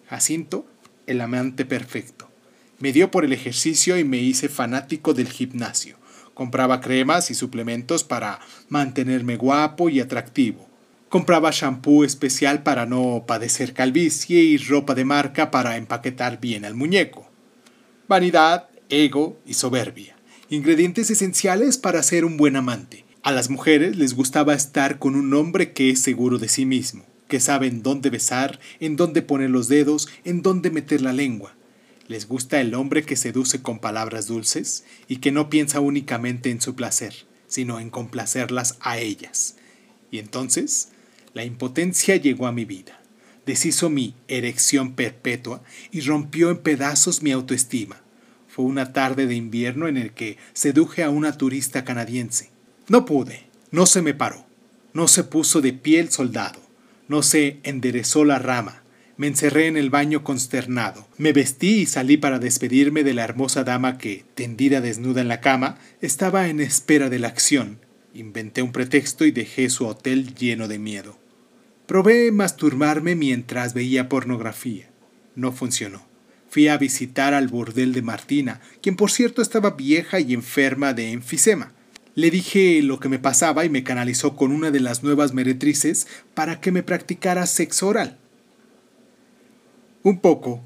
Jacinto, 0.10 0.66
el 1.06 1.20
amante 1.20 1.66
perfecto. 1.66 2.30
Me 2.80 2.94
dio 2.94 3.12
por 3.12 3.26
el 3.26 3.34
ejercicio 3.34 4.00
y 4.00 4.06
me 4.06 4.18
hice 4.18 4.48
fanático 4.48 5.14
del 5.14 5.28
gimnasio. 5.28 5.98
Compraba 6.34 6.80
cremas 6.80 7.30
y 7.30 7.36
suplementos 7.36 8.06
para 8.06 8.40
mantenerme 8.70 9.36
guapo 9.36 9.90
y 9.90 10.00
atractivo. 10.00 10.65
Compraba 11.16 11.50
shampoo 11.50 12.04
especial 12.04 12.62
para 12.62 12.86
no 12.86 13.24
padecer 13.26 13.74
calvicie 13.74 14.44
y 14.44 14.58
ropa 14.58 14.96
de 14.96 15.06
marca 15.06 15.50
para 15.50 15.78
empaquetar 15.78 16.42
bien 16.42 16.66
al 16.66 16.76
muñeco. 16.76 17.26
Vanidad, 18.10 18.68
ego 18.90 19.40
y 19.46 19.54
soberbia. 19.54 20.18
Ingredientes 20.50 21.10
esenciales 21.10 21.78
para 21.78 22.04
ser 22.04 22.26
un 22.26 22.36
buen 22.36 22.58
amante. 22.58 23.06
A 23.24 23.32
las 23.32 23.50
mujeres 23.50 23.96
les 23.96 24.14
gustaba 24.14 24.54
estar 24.56 25.00
con 25.00 25.16
un 25.16 25.34
hombre 25.34 25.72
que 25.72 25.90
es 25.90 26.02
seguro 26.02 26.38
de 26.38 26.50
sí 26.50 26.66
mismo, 26.66 27.06
que 27.30 27.40
sabe 27.40 27.68
en 27.68 27.82
dónde 27.82 28.10
besar, 28.10 28.60
en 28.82 28.98
dónde 28.98 29.22
poner 29.22 29.52
los 29.52 29.70
dedos, 29.70 30.10
en 30.26 30.42
dónde 30.42 30.70
meter 30.70 31.00
la 31.00 31.14
lengua. 31.14 31.56
Les 32.10 32.28
gusta 32.28 32.60
el 32.60 32.74
hombre 32.74 33.04
que 33.04 33.16
seduce 33.16 33.62
con 33.62 33.80
palabras 33.80 34.28
dulces 34.28 34.84
y 35.08 35.20
que 35.20 35.32
no 35.32 35.50
piensa 35.50 35.80
únicamente 35.80 36.50
en 36.50 36.60
su 36.60 36.76
placer, 36.76 37.26
sino 37.48 37.80
en 37.80 37.90
complacerlas 37.90 38.76
a 38.82 38.98
ellas. 38.98 39.56
Y 40.12 40.20
entonces 40.20 40.90
la 41.36 41.44
impotencia 41.44 42.16
llegó 42.16 42.48
a 42.48 42.54
mi 42.54 42.64
vida, 42.64 42.98
deshizo 43.46 43.90
mi 43.90 44.16
erección 44.30 44.94
perpetua 44.94 45.62
y 45.92 46.00
rompió 46.00 46.50
en 46.50 46.60
pedazos 46.60 47.22
mi 47.22 47.32
autoestima. 47.34 48.02
Fue 48.48 48.64
una 48.64 48.94
tarde 48.94 49.28
de 49.28 49.36
invierno 49.36 49.90
en 49.90 49.98
el 49.98 50.14
que 50.14 50.38
seduje 50.54 51.04
a 51.04 51.10
una 51.10 51.38
turista 51.38 51.84
canadiense. 51.84 52.52
No 52.88 53.04
pude, 53.04 53.48
no 53.70 53.86
se 53.86 54.02
me 54.02 54.14
paró, 54.14 54.46
no 54.94 55.10
se 55.10 55.26
puso 55.26 55.60
de 55.60 55.74
pie 55.74 56.00
el 56.00 56.10
soldado, 56.10 56.62
no 57.10 57.22
se 57.22 57.60
enderezó 57.64 58.24
la 58.24 58.40
rama. 58.40 58.84
Me 59.18 59.28
encerré 59.28 59.68
en 59.68 59.76
el 59.76 59.90
baño 59.90 60.24
consternado. 60.24 61.06
Me 61.18 61.34
vestí 61.34 61.82
y 61.82 61.86
salí 61.86 62.16
para 62.16 62.40
despedirme 62.40 63.04
de 63.04 63.14
la 63.14 63.26
hermosa 63.26 63.66
dama 63.66 63.98
que, 63.98 64.24
tendida 64.36 64.80
desnuda 64.80 65.20
en 65.20 65.28
la 65.28 65.42
cama, 65.42 65.80
estaba 66.00 66.48
en 66.48 66.62
espera 66.62 67.10
de 67.10 67.20
la 67.20 67.28
acción. 67.28 67.80
Inventé 68.14 68.62
un 68.62 68.72
pretexto 68.72 69.26
y 69.26 69.32
dejé 69.32 69.70
su 69.70 69.86
hotel 69.86 70.34
lleno 70.36 70.70
de 70.70 70.80
miedo. 70.80 71.25
Probé 71.86 72.32
masturbarme 72.32 73.16
mientras 73.16 73.76
veía 73.76 74.10
pornografía. 74.10 74.90
No 75.36 75.52
funcionó. 75.52 76.08
Fui 76.50 76.68
a 76.68 76.78
visitar 76.78 77.34
al 77.34 77.48
burdel 77.48 77.94
de 77.94 78.02
Martina, 78.02 78.60
quien 78.82 78.96
por 78.96 79.12
cierto 79.12 79.42
estaba 79.42 79.72
vieja 79.72 80.20
y 80.20 80.34
enferma 80.34 80.94
de 80.94 81.12
enfisema. 81.12 81.74
Le 82.16 82.32
dije 82.32 82.82
lo 82.82 83.00
que 83.00 83.10
me 83.10 83.20
pasaba 83.20 83.66
y 83.66 83.70
me 83.70 83.84
canalizó 83.84 84.36
con 84.36 84.52
una 84.52 84.72
de 84.72 84.80
las 84.80 85.04
nuevas 85.04 85.34
meretrices 85.34 86.08
para 86.34 86.60
que 86.60 86.72
me 86.72 86.82
practicara 86.82 87.46
sexo 87.46 87.90
oral. 87.90 88.18
Un 90.02 90.20
poco. 90.20 90.64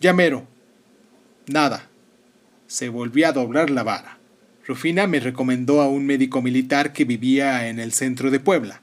Llamero. 0.00 0.46
Nada. 1.48 1.90
Se 2.66 2.88
volvió 2.88 3.28
a 3.28 3.32
doblar 3.32 3.68
la 3.68 3.82
vara. 3.82 4.18
Rufina 4.66 5.06
me 5.06 5.20
recomendó 5.20 5.82
a 5.82 5.88
un 5.88 6.06
médico 6.06 6.40
militar 6.40 6.92
que 6.92 7.04
vivía 7.04 7.68
en 7.68 7.78
el 7.78 7.92
centro 7.92 8.30
de 8.30 8.40
Puebla. 8.40 8.80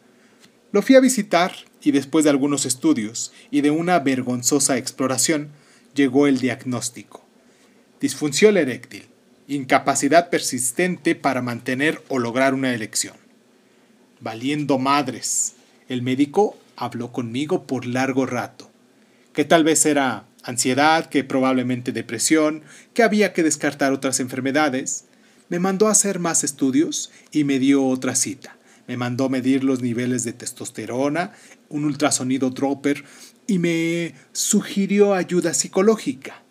Lo 0.73 0.81
fui 0.81 0.95
a 0.95 1.01
visitar 1.01 1.53
y 1.83 1.91
después 1.91 2.23
de 2.23 2.31
algunos 2.31 2.65
estudios 2.65 3.31
y 3.51 3.61
de 3.61 3.69
una 3.69 3.99
vergonzosa 3.99 4.75
exploración, 4.75 5.49
llegó 5.93 6.25
el 6.25 6.39
diagnóstico. 6.39 7.23
Disfunción 8.01 8.57
eréctil, 8.57 9.05
incapacidad 9.47 10.31
persistente 10.31 11.13
para 11.13 11.43
mantener 11.43 12.01
o 12.07 12.17
lograr 12.17 12.55
una 12.55 12.73
elección. 12.73 13.15
Valiendo 14.19 14.79
madres, 14.79 15.53
el 15.89 16.01
médico 16.01 16.57
habló 16.75 17.11
conmigo 17.11 17.67
por 17.67 17.85
largo 17.85 18.25
rato, 18.25 18.71
que 19.31 19.45
tal 19.45 19.63
vez 19.63 19.85
era 19.85 20.25
ansiedad, 20.41 21.05
que 21.05 21.23
probablemente 21.23 21.91
depresión, 21.91 22.63
que 22.95 23.03
había 23.03 23.31
que 23.31 23.43
descartar 23.43 23.93
otras 23.93 24.19
enfermedades. 24.19 25.05
Me 25.49 25.59
mandó 25.59 25.87
a 25.87 25.91
hacer 25.91 26.17
más 26.17 26.43
estudios 26.43 27.11
y 27.31 27.43
me 27.43 27.59
dio 27.59 27.85
otra 27.85 28.15
cita 28.15 28.57
me 28.87 28.97
mandó 28.97 29.29
medir 29.29 29.63
los 29.63 29.81
niveles 29.81 30.23
de 30.23 30.33
testosterona, 30.33 31.31
un 31.69 31.85
ultrasonido 31.85 32.49
dropper 32.49 33.03
y 33.47 33.59
me 33.59 34.15
sugirió 34.31 35.13
ayuda 35.13 35.53
psicológica. 35.53 36.43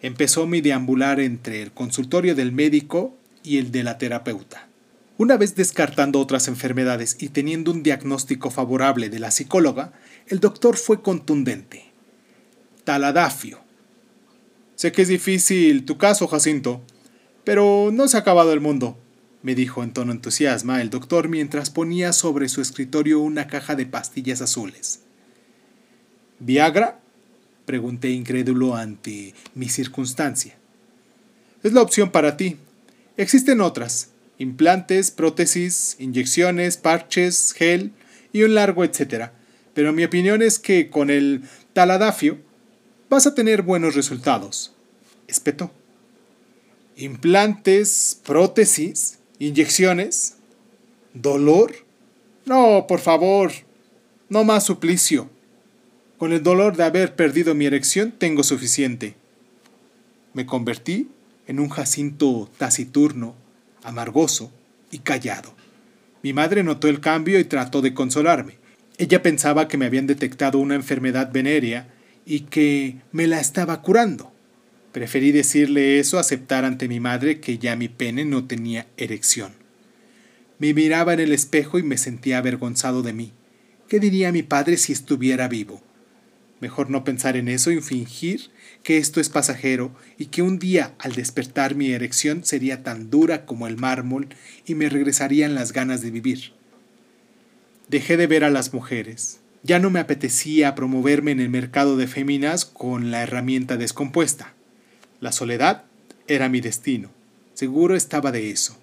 Empezó 0.00 0.46
mi 0.46 0.60
deambular 0.60 1.20
entre 1.20 1.62
el 1.62 1.72
consultorio 1.72 2.34
del 2.34 2.52
médico 2.52 3.16
y 3.42 3.58
el 3.58 3.70
de 3.70 3.84
la 3.84 3.98
terapeuta. 3.98 4.68
Una 5.18 5.36
vez 5.36 5.54
descartando 5.54 6.20
otras 6.20 6.48
enfermedades 6.48 7.16
y 7.20 7.30
teniendo 7.30 7.70
un 7.70 7.82
diagnóstico 7.82 8.50
favorable 8.50 9.08
de 9.08 9.18
la 9.18 9.30
psicóloga, 9.30 9.92
el 10.26 10.40
doctor 10.40 10.76
fue 10.76 11.00
contundente. 11.00 11.86
Taladafio. 12.84 13.60
Sé 14.74 14.92
que 14.92 15.02
es 15.02 15.08
difícil 15.08 15.86
tu 15.86 15.96
caso, 15.96 16.28
Jacinto, 16.28 16.82
pero 17.44 17.90
no 17.92 18.08
se 18.08 18.18
ha 18.18 18.20
acabado 18.20 18.52
el 18.52 18.60
mundo 18.60 18.98
me 19.46 19.54
dijo 19.54 19.84
en 19.84 19.92
tono 19.92 20.10
entusiasma 20.10 20.82
el 20.82 20.90
doctor 20.90 21.28
mientras 21.28 21.70
ponía 21.70 22.12
sobre 22.12 22.48
su 22.48 22.60
escritorio 22.60 23.20
una 23.20 23.46
caja 23.46 23.76
de 23.76 23.86
pastillas 23.86 24.42
azules. 24.42 25.02
¿Viagra? 26.40 26.98
pregunté 27.64 28.10
incrédulo 28.10 28.74
ante 28.74 29.34
mi 29.54 29.68
circunstancia. 29.68 30.56
Es 31.62 31.72
la 31.72 31.82
opción 31.82 32.10
para 32.10 32.36
ti. 32.36 32.56
Existen 33.16 33.60
otras. 33.60 34.10
Implantes, 34.38 35.12
prótesis, 35.12 35.94
inyecciones, 36.00 36.76
parches, 36.76 37.52
gel 37.52 37.92
y 38.32 38.42
un 38.42 38.56
largo 38.56 38.82
etcétera. 38.82 39.32
Pero 39.74 39.92
mi 39.92 40.02
opinión 40.02 40.42
es 40.42 40.58
que 40.58 40.90
con 40.90 41.08
el 41.08 41.44
taladafio 41.72 42.38
vas 43.08 43.28
a 43.28 43.36
tener 43.36 43.62
buenos 43.62 43.94
resultados. 43.94 44.74
Espetó. 45.28 45.70
Implantes, 46.96 48.20
prótesis, 48.24 49.15
¿Inyecciones? 49.38 50.36
¿Dolor? 51.12 51.72
No, 52.46 52.86
por 52.88 53.00
favor. 53.00 53.52
No 54.30 54.44
más 54.44 54.64
suplicio. 54.64 55.28
Con 56.16 56.32
el 56.32 56.42
dolor 56.42 56.76
de 56.76 56.84
haber 56.84 57.14
perdido 57.14 57.54
mi 57.54 57.66
erección 57.66 58.12
tengo 58.12 58.42
suficiente. 58.42 59.14
Me 60.32 60.46
convertí 60.46 61.08
en 61.46 61.60
un 61.60 61.68
Jacinto 61.68 62.50
taciturno, 62.56 63.34
amargoso 63.82 64.50
y 64.90 65.00
callado. 65.00 65.54
Mi 66.22 66.32
madre 66.32 66.62
notó 66.62 66.88
el 66.88 67.00
cambio 67.00 67.38
y 67.38 67.44
trató 67.44 67.82
de 67.82 67.92
consolarme. 67.92 68.56
Ella 68.96 69.22
pensaba 69.22 69.68
que 69.68 69.76
me 69.76 69.84
habían 69.84 70.06
detectado 70.06 70.58
una 70.58 70.74
enfermedad 70.74 71.30
venérea 71.30 71.88
y 72.24 72.40
que 72.40 72.96
me 73.12 73.26
la 73.26 73.38
estaba 73.38 73.82
curando. 73.82 74.32
Preferí 74.96 75.30
decirle 75.30 75.98
eso 75.98 76.16
a 76.16 76.22
aceptar 76.22 76.64
ante 76.64 76.88
mi 76.88 77.00
madre 77.00 77.38
que 77.38 77.58
ya 77.58 77.76
mi 77.76 77.86
pene 77.86 78.24
no 78.24 78.46
tenía 78.46 78.86
erección. 78.96 79.52
Me 80.58 80.72
miraba 80.72 81.12
en 81.12 81.20
el 81.20 81.32
espejo 81.32 81.78
y 81.78 81.82
me 81.82 81.98
sentía 81.98 82.38
avergonzado 82.38 83.02
de 83.02 83.12
mí. 83.12 83.32
¿Qué 83.90 84.00
diría 84.00 84.32
mi 84.32 84.42
padre 84.42 84.78
si 84.78 84.94
estuviera 84.94 85.48
vivo? 85.48 85.82
Mejor 86.62 86.88
no 86.88 87.04
pensar 87.04 87.36
en 87.36 87.48
eso 87.48 87.70
y 87.70 87.82
fingir 87.82 88.48
que 88.82 88.96
esto 88.96 89.20
es 89.20 89.28
pasajero 89.28 89.94
y 90.16 90.28
que 90.28 90.40
un 90.40 90.58
día 90.58 90.94
al 90.98 91.12
despertar 91.12 91.74
mi 91.74 91.90
erección 91.90 92.42
sería 92.42 92.82
tan 92.82 93.10
dura 93.10 93.44
como 93.44 93.66
el 93.66 93.76
mármol 93.76 94.28
y 94.64 94.76
me 94.76 94.88
regresarían 94.88 95.54
las 95.54 95.74
ganas 95.74 96.00
de 96.00 96.10
vivir. 96.10 96.52
Dejé 97.90 98.16
de 98.16 98.26
ver 98.26 98.44
a 98.44 98.50
las 98.50 98.72
mujeres. 98.72 99.40
Ya 99.62 99.78
no 99.78 99.90
me 99.90 100.00
apetecía 100.00 100.74
promoverme 100.74 101.32
en 101.32 101.40
el 101.40 101.50
mercado 101.50 101.98
de 101.98 102.06
féminas 102.06 102.64
con 102.64 103.10
la 103.10 103.22
herramienta 103.22 103.76
descompuesta. 103.76 104.55
La 105.20 105.32
soledad 105.32 105.84
era 106.26 106.48
mi 106.48 106.60
destino. 106.60 107.10
Seguro 107.54 107.96
estaba 107.96 108.32
de 108.32 108.50
eso. 108.50 108.76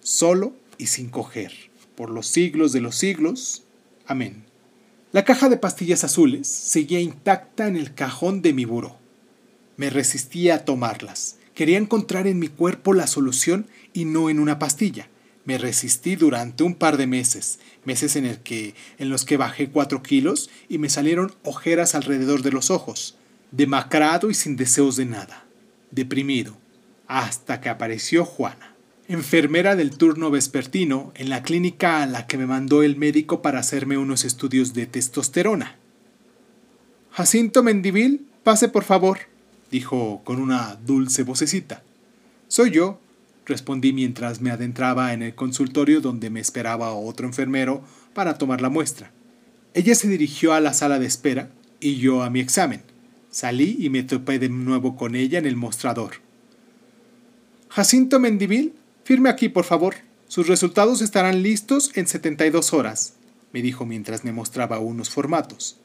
Solo 0.00 0.52
y 0.78 0.86
sin 0.86 1.08
coger. 1.08 1.52
Por 1.94 2.10
los 2.10 2.26
siglos 2.26 2.72
de 2.72 2.80
los 2.80 2.96
siglos. 2.96 3.62
Amén. 4.06 4.44
La 5.12 5.24
caja 5.24 5.48
de 5.48 5.56
pastillas 5.56 6.04
azules 6.04 6.48
seguía 6.48 7.00
intacta 7.00 7.68
en 7.68 7.76
el 7.76 7.94
cajón 7.94 8.42
de 8.42 8.52
mi 8.52 8.64
buró. 8.64 8.98
Me 9.76 9.88
resistía 9.88 10.56
a 10.56 10.64
tomarlas. 10.64 11.36
Quería 11.54 11.78
encontrar 11.78 12.26
en 12.26 12.38
mi 12.38 12.48
cuerpo 12.48 12.92
la 12.92 13.06
solución 13.06 13.66
y 13.92 14.04
no 14.04 14.28
en 14.28 14.40
una 14.40 14.58
pastilla. 14.58 15.08
Me 15.44 15.56
resistí 15.56 16.16
durante 16.16 16.64
un 16.64 16.74
par 16.74 16.96
de 16.96 17.06
meses, 17.06 17.60
meses 17.84 18.16
en, 18.16 18.36
que, 18.42 18.74
en 18.98 19.08
los 19.08 19.24
que 19.24 19.36
bajé 19.36 19.70
cuatro 19.70 20.02
kilos 20.02 20.50
y 20.68 20.78
me 20.78 20.90
salieron 20.90 21.32
ojeras 21.44 21.94
alrededor 21.94 22.42
de 22.42 22.50
los 22.50 22.70
ojos, 22.70 23.16
demacrado 23.52 24.28
y 24.28 24.34
sin 24.34 24.56
deseos 24.56 24.96
de 24.96 25.06
nada, 25.06 25.45
deprimido, 25.90 26.56
hasta 27.06 27.60
que 27.60 27.68
apareció 27.68 28.24
Juana 28.24 28.76
enfermera 29.08 29.76
del 29.76 29.96
turno 29.96 30.30
vespertino 30.30 31.12
en 31.14 31.28
la 31.28 31.42
clínica 31.42 32.02
a 32.02 32.06
la 32.06 32.26
que 32.26 32.38
me 32.38 32.46
mandó 32.46 32.82
el 32.82 32.96
médico 32.96 33.40
para 33.40 33.60
hacerme 33.60 33.98
unos 33.98 34.24
estudios 34.24 34.74
de 34.74 34.86
testosterona. 34.86 35.76
Jacinto 37.12 37.62
Mendivil, 37.62 38.26
pase 38.42 38.68
por 38.68 38.84
favor, 38.84 39.18
dijo 39.70 40.22
con 40.24 40.40
una 40.40 40.76
dulce 40.84 41.22
vocecita. 41.22 41.82
Soy 42.48 42.72
yo, 42.72 43.00
respondí 43.46 43.92
mientras 43.92 44.40
me 44.40 44.50
adentraba 44.50 45.12
en 45.12 45.22
el 45.22 45.34
consultorio 45.34 46.00
donde 46.00 46.30
me 46.30 46.40
esperaba 46.40 46.92
otro 46.92 47.26
enfermero 47.26 47.82
para 48.12 48.38
tomar 48.38 48.60
la 48.60 48.70
muestra. 48.70 49.12
Ella 49.72 49.94
se 49.94 50.08
dirigió 50.08 50.52
a 50.52 50.60
la 50.60 50.72
sala 50.72 50.98
de 50.98 51.06
espera 51.06 51.50
y 51.78 51.96
yo 51.96 52.22
a 52.22 52.30
mi 52.30 52.40
examen. 52.40 52.82
Salí 53.36 53.76
y 53.78 53.90
me 53.90 54.02
topé 54.02 54.38
de 54.38 54.48
nuevo 54.48 54.96
con 54.96 55.14
ella 55.14 55.38
en 55.38 55.44
el 55.44 55.56
mostrador. 55.56 56.22
Jacinto 57.68 58.18
Mendivil, 58.18 58.72
Firme 59.04 59.28
aquí, 59.28 59.50
por 59.50 59.64
favor. 59.66 59.96
Sus 60.26 60.48
resultados 60.48 61.02
estarán 61.02 61.42
listos 61.42 61.90
en 61.96 62.06
72 62.06 62.72
horas, 62.72 63.12
me 63.52 63.60
dijo 63.60 63.84
mientras 63.84 64.24
me 64.24 64.32
mostraba 64.32 64.78
unos 64.78 65.10
formatos. 65.10 65.76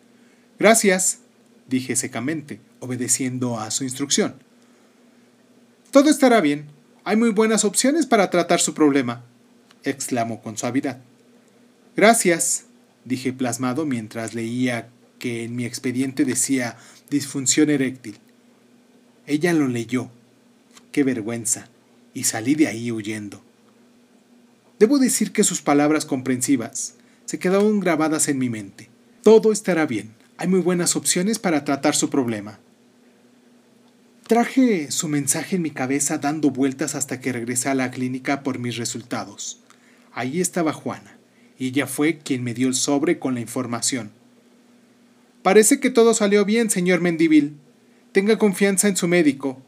Gracias, 0.59 1.19
dije 1.67 1.97
secamente, 1.97 2.61
obedeciendo 2.79 3.59
a 3.59 3.69
su 3.69 3.83
instrucción. 3.83 4.35
Todo 5.91 6.09
estará 6.09 6.39
bien. 6.39 6.67
Hay 7.03 7.17
muy 7.17 7.31
buenas 7.31 7.65
opciones 7.65 8.05
para 8.05 8.29
tratar 8.29 8.61
su 8.61 8.73
problema, 8.73 9.25
exclamó 9.83 10.41
con 10.41 10.57
suavidad. 10.57 11.01
Gracias, 11.97 12.63
dije 13.03 13.33
plasmado 13.33 13.85
mientras 13.85 14.33
leía 14.33 14.87
que 15.21 15.43
en 15.43 15.55
mi 15.55 15.65
expediente 15.65 16.25
decía 16.25 16.77
disfunción 17.11 17.69
eréctil. 17.69 18.17
Ella 19.27 19.53
lo 19.53 19.67
leyó. 19.67 20.09
Qué 20.91 21.03
vergüenza 21.03 21.69
y 22.15 22.23
salí 22.23 22.55
de 22.55 22.67
ahí 22.67 22.91
huyendo. 22.91 23.41
Debo 24.79 24.97
decir 24.97 25.31
que 25.31 25.43
sus 25.43 25.61
palabras 25.61 26.05
comprensivas 26.05 26.95
se 27.25 27.37
quedaron 27.37 27.79
grabadas 27.79 28.27
en 28.29 28.39
mi 28.39 28.49
mente. 28.49 28.89
Todo 29.21 29.51
estará 29.51 29.85
bien. 29.85 30.15
Hay 30.37 30.47
muy 30.47 30.59
buenas 30.59 30.95
opciones 30.95 31.37
para 31.37 31.63
tratar 31.65 31.95
su 31.95 32.09
problema. 32.09 32.59
Traje 34.25 34.89
su 34.89 35.07
mensaje 35.07 35.57
en 35.57 35.61
mi 35.61 35.69
cabeza 35.69 36.17
dando 36.17 36.49
vueltas 36.49 36.95
hasta 36.95 37.21
que 37.21 37.31
regresé 37.31 37.69
a 37.69 37.75
la 37.75 37.91
clínica 37.91 38.41
por 38.41 38.57
mis 38.57 38.77
resultados. 38.77 39.59
Allí 40.13 40.41
estaba 40.41 40.73
Juana, 40.73 41.19
y 41.59 41.67
ella 41.67 41.85
fue 41.85 42.17
quien 42.17 42.43
me 42.43 42.55
dio 42.55 42.67
el 42.67 42.73
sobre 42.73 43.19
con 43.19 43.35
la 43.35 43.41
información. 43.41 44.11
Parece 45.43 45.79
que 45.79 45.89
todo 45.89 46.13
salió 46.13 46.45
bien, 46.45 46.69
señor 46.69 47.01
Mendivil. 47.01 47.57
Tenga 48.11 48.37
confianza 48.37 48.87
en 48.87 48.97
su 48.97 49.07
médico 49.07 49.61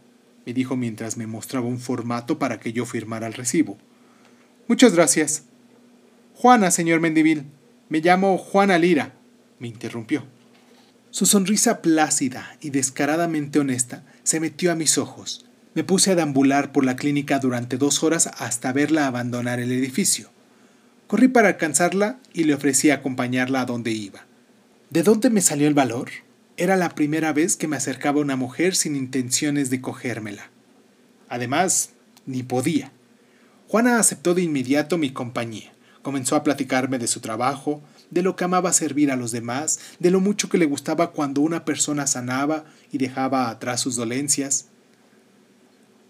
me 0.45 0.53
dijo 0.53 0.75
mientras 0.75 1.17
me 1.17 1.27
mostraba 1.27 1.67
un 1.67 1.79
formato 1.79 2.39
para 2.39 2.59
que 2.59 2.73
yo 2.73 2.85
firmara 2.85 3.27
el 3.27 3.33
recibo. 3.33 3.77
Muchas 4.67 4.93
gracias. 4.93 5.43
Juana, 6.35 6.71
señor 6.71 6.99
Mendivil. 6.99 7.45
Me 7.89 7.99
llamo 7.99 8.37
Juana 8.37 8.77
Lira, 8.77 9.13
me 9.59 9.67
interrumpió. 9.67 10.25
Su 11.11 11.25
sonrisa 11.25 11.81
plácida 11.81 12.57
y 12.59 12.71
descaradamente 12.71 13.59
honesta 13.59 14.03
se 14.23 14.39
metió 14.39 14.71
a 14.71 14.75
mis 14.75 14.97
ojos. 14.97 15.45
Me 15.75 15.83
puse 15.83 16.11
a 16.11 16.15
deambular 16.15 16.71
por 16.71 16.85
la 16.85 16.95
clínica 16.95 17.39
durante 17.39 17.77
dos 17.77 18.03
horas 18.03 18.29
hasta 18.37 18.73
verla 18.73 19.07
abandonar 19.07 19.59
el 19.59 19.71
edificio. 19.71 20.29
Corrí 21.07 21.27
para 21.27 21.49
alcanzarla 21.49 22.19
y 22.33 22.45
le 22.45 22.55
ofrecí 22.55 22.89
acompañarla 22.89 23.61
a 23.61 23.65
donde 23.65 23.91
iba. 23.91 24.25
¿De 24.93 25.01
dónde 25.01 25.31
me 25.31 25.41
salió 25.41 25.67
el 25.67 25.73
valor? 25.73 26.11
Era 26.55 26.77
la 26.77 26.93
primera 26.93 27.33
vez 27.33 27.57
que 27.57 27.67
me 27.67 27.75
acercaba 27.75 28.21
una 28.21 28.35
mujer 28.35 28.75
sin 28.75 28.95
intenciones 28.95 29.71
de 29.71 29.81
cogérmela. 29.81 30.51
Además, 31.29 31.93
ni 32.27 32.43
podía. 32.43 32.91
Juana 33.67 33.97
aceptó 33.97 34.35
de 34.35 34.43
inmediato 34.43 34.99
mi 34.99 35.09
compañía. 35.11 35.73
Comenzó 36.03 36.35
a 36.35 36.43
platicarme 36.43 36.99
de 36.99 37.07
su 37.07 37.21
trabajo, 37.21 37.81
de 38.11 38.21
lo 38.21 38.35
que 38.35 38.43
amaba 38.43 38.71
servir 38.71 39.09
a 39.09 39.15
los 39.15 39.31
demás, 39.31 39.79
de 39.97 40.11
lo 40.11 40.19
mucho 40.19 40.47
que 40.47 40.59
le 40.59 40.65
gustaba 40.65 41.11
cuando 41.11 41.41
una 41.41 41.65
persona 41.65 42.05
sanaba 42.05 42.65
y 42.91 42.99
dejaba 42.99 43.49
atrás 43.49 43.81
sus 43.81 43.95
dolencias. 43.95 44.67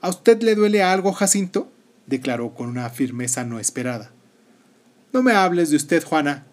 ¿A 0.01 0.09
usted 0.09 0.41
le 0.41 0.55
duele 0.55 0.83
algo, 0.83 1.13
Jacinto? 1.13 1.71
declaró 2.05 2.53
con 2.53 2.67
una 2.67 2.89
firmeza 2.89 3.45
no 3.45 3.59
esperada. 3.59 4.11
No 5.13 5.23
me 5.23 5.31
hables 5.31 5.69
de 5.69 5.77
usted, 5.77 6.03
Juana. 6.03 6.47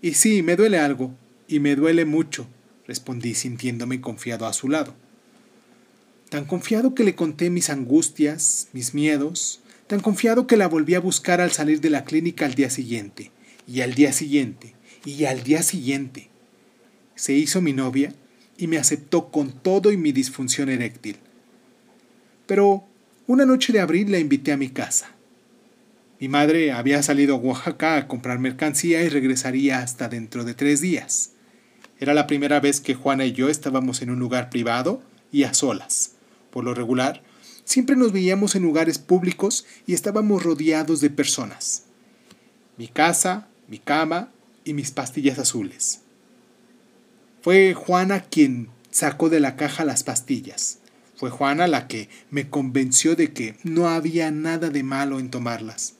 Y 0.00 0.14
sí, 0.14 0.42
me 0.42 0.56
duele 0.56 0.78
algo, 0.78 1.14
y 1.54 1.60
me 1.60 1.76
duele 1.76 2.04
mucho, 2.04 2.48
respondí 2.84 3.34
sintiéndome 3.34 4.00
confiado 4.00 4.46
a 4.46 4.52
su 4.52 4.68
lado. 4.68 4.92
Tan 6.30 6.46
confiado 6.46 6.96
que 6.96 7.04
le 7.04 7.14
conté 7.14 7.48
mis 7.48 7.70
angustias, 7.70 8.66
mis 8.72 8.92
miedos, 8.92 9.60
tan 9.86 10.00
confiado 10.00 10.48
que 10.48 10.56
la 10.56 10.66
volví 10.66 10.96
a 10.96 11.00
buscar 11.00 11.40
al 11.40 11.52
salir 11.52 11.80
de 11.80 11.90
la 11.90 12.04
clínica 12.04 12.44
al 12.44 12.54
día 12.54 12.70
siguiente, 12.70 13.30
y 13.68 13.82
al 13.82 13.94
día 13.94 14.12
siguiente, 14.12 14.74
y 15.04 15.26
al 15.26 15.44
día 15.44 15.62
siguiente. 15.62 16.28
Se 17.14 17.34
hizo 17.34 17.60
mi 17.60 17.72
novia 17.72 18.12
y 18.58 18.66
me 18.66 18.78
aceptó 18.78 19.30
con 19.30 19.52
todo 19.52 19.92
y 19.92 19.96
mi 19.96 20.10
disfunción 20.10 20.68
eréctil. 20.68 21.18
Pero 22.48 22.82
una 23.28 23.46
noche 23.46 23.72
de 23.72 23.78
abril 23.78 24.10
la 24.10 24.18
invité 24.18 24.50
a 24.50 24.56
mi 24.56 24.70
casa. 24.70 25.12
Mi 26.18 26.26
madre 26.26 26.72
había 26.72 27.00
salido 27.04 27.36
a 27.36 27.38
Oaxaca 27.38 27.96
a 27.96 28.08
comprar 28.08 28.40
mercancía 28.40 29.04
y 29.04 29.08
regresaría 29.08 29.78
hasta 29.78 30.08
dentro 30.08 30.42
de 30.42 30.54
tres 30.54 30.80
días. 30.80 31.30
Era 32.04 32.12
la 32.12 32.26
primera 32.26 32.60
vez 32.60 32.82
que 32.82 32.92
Juana 32.92 33.24
y 33.24 33.32
yo 33.32 33.48
estábamos 33.48 34.02
en 34.02 34.10
un 34.10 34.18
lugar 34.18 34.50
privado 34.50 35.00
y 35.32 35.44
a 35.44 35.54
solas. 35.54 36.16
Por 36.50 36.62
lo 36.62 36.74
regular, 36.74 37.22
siempre 37.64 37.96
nos 37.96 38.12
veíamos 38.12 38.54
en 38.54 38.62
lugares 38.62 38.98
públicos 38.98 39.64
y 39.86 39.94
estábamos 39.94 40.42
rodeados 40.42 41.00
de 41.00 41.08
personas. 41.08 41.84
Mi 42.76 42.88
casa, 42.88 43.48
mi 43.68 43.78
cama 43.78 44.28
y 44.66 44.74
mis 44.74 44.90
pastillas 44.90 45.38
azules. 45.38 46.02
Fue 47.40 47.72
Juana 47.72 48.20
quien 48.20 48.68
sacó 48.90 49.30
de 49.30 49.40
la 49.40 49.56
caja 49.56 49.86
las 49.86 50.04
pastillas. 50.04 50.80
Fue 51.16 51.30
Juana 51.30 51.68
la 51.68 51.88
que 51.88 52.10
me 52.30 52.50
convenció 52.50 53.16
de 53.16 53.32
que 53.32 53.56
no 53.62 53.88
había 53.88 54.30
nada 54.30 54.68
de 54.68 54.82
malo 54.82 55.20
en 55.20 55.30
tomarlas. 55.30 55.94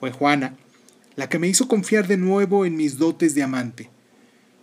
Fue 0.00 0.10
Juana 0.10 0.56
la 1.14 1.28
que 1.28 1.38
me 1.38 1.46
hizo 1.46 1.68
confiar 1.68 2.08
de 2.08 2.16
nuevo 2.16 2.66
en 2.66 2.74
mis 2.74 2.98
dotes 2.98 3.36
de 3.36 3.44
amante. 3.44 3.90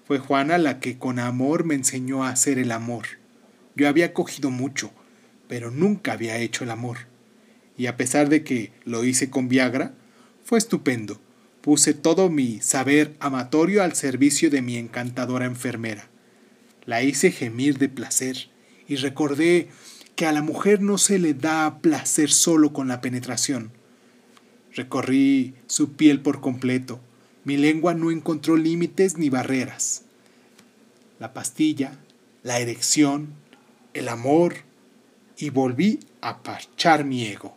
Fue 0.06 0.20
Juana 0.20 0.58
la 0.58 0.80
que 0.80 1.00
con 1.00 1.18
amor 1.18 1.64
me 1.64 1.74
enseñó 1.76 2.24
a 2.24 2.30
hacer 2.30 2.60
el 2.60 2.72
amor. 2.72 3.06
Yo 3.76 3.90
había 3.90 4.14
cogido 4.14 4.52
mucho, 4.52 4.92
pero 5.48 5.72
nunca 5.72 6.14
había 6.14 6.38
hecho 6.38 6.64
el 6.64 6.70
amor. 6.70 6.98
Y 7.78 7.88
a 7.88 7.98
pesar 7.98 8.30
de 8.30 8.44
que 8.44 8.72
lo 8.84 9.04
hice 9.04 9.30
con 9.30 9.50
Viagra, 9.50 9.94
fue 10.44 10.60
estupendo. 10.60 11.20
Puse 11.62 11.96
todo 11.96 12.30
mi 12.30 12.62
saber 12.62 13.16
amatorio 13.20 13.82
al 13.82 13.96
servicio 13.96 14.52
de 14.52 14.62
mi 14.62 14.78
encantadora 14.78 15.46
enfermera. 15.46 16.08
La 16.86 17.02
hice 17.02 17.32
gemir 17.32 17.80
de 17.80 17.90
placer 17.90 18.50
y 18.88 18.98
recordé 18.98 19.70
que 20.16 20.28
a 20.28 20.32
la 20.32 20.44
mujer 20.44 20.82
no 20.82 21.00
se 21.00 21.18
le 21.18 21.34
da 21.34 21.80
placer 21.80 22.32
solo 22.32 22.72
con 22.72 22.88
la 22.88 23.02
penetración. 23.02 23.72
Recorrí 24.74 25.56
su 25.66 25.94
piel 25.94 26.22
por 26.22 26.42
completo. 26.42 27.02
Mi 27.46 27.58
lengua 27.58 27.94
no 27.94 28.12
encontró 28.12 28.58
límites 28.58 29.18
ni 29.18 29.30
barreras. 29.30 30.02
La 31.20 31.34
pastilla, 31.34 31.98
la 32.44 32.60
erección, 32.60 33.30
el 33.94 34.10
amor, 34.10 34.56
y 35.38 35.52
volví 35.52 36.00
a 36.22 36.42
parchar 36.44 37.06
mi 37.06 37.26
ego. 37.26 37.56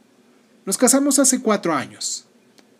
Nos 0.66 0.78
casamos 0.78 1.18
hace 1.18 1.40
cuatro 1.40 1.74
años. 1.74 2.26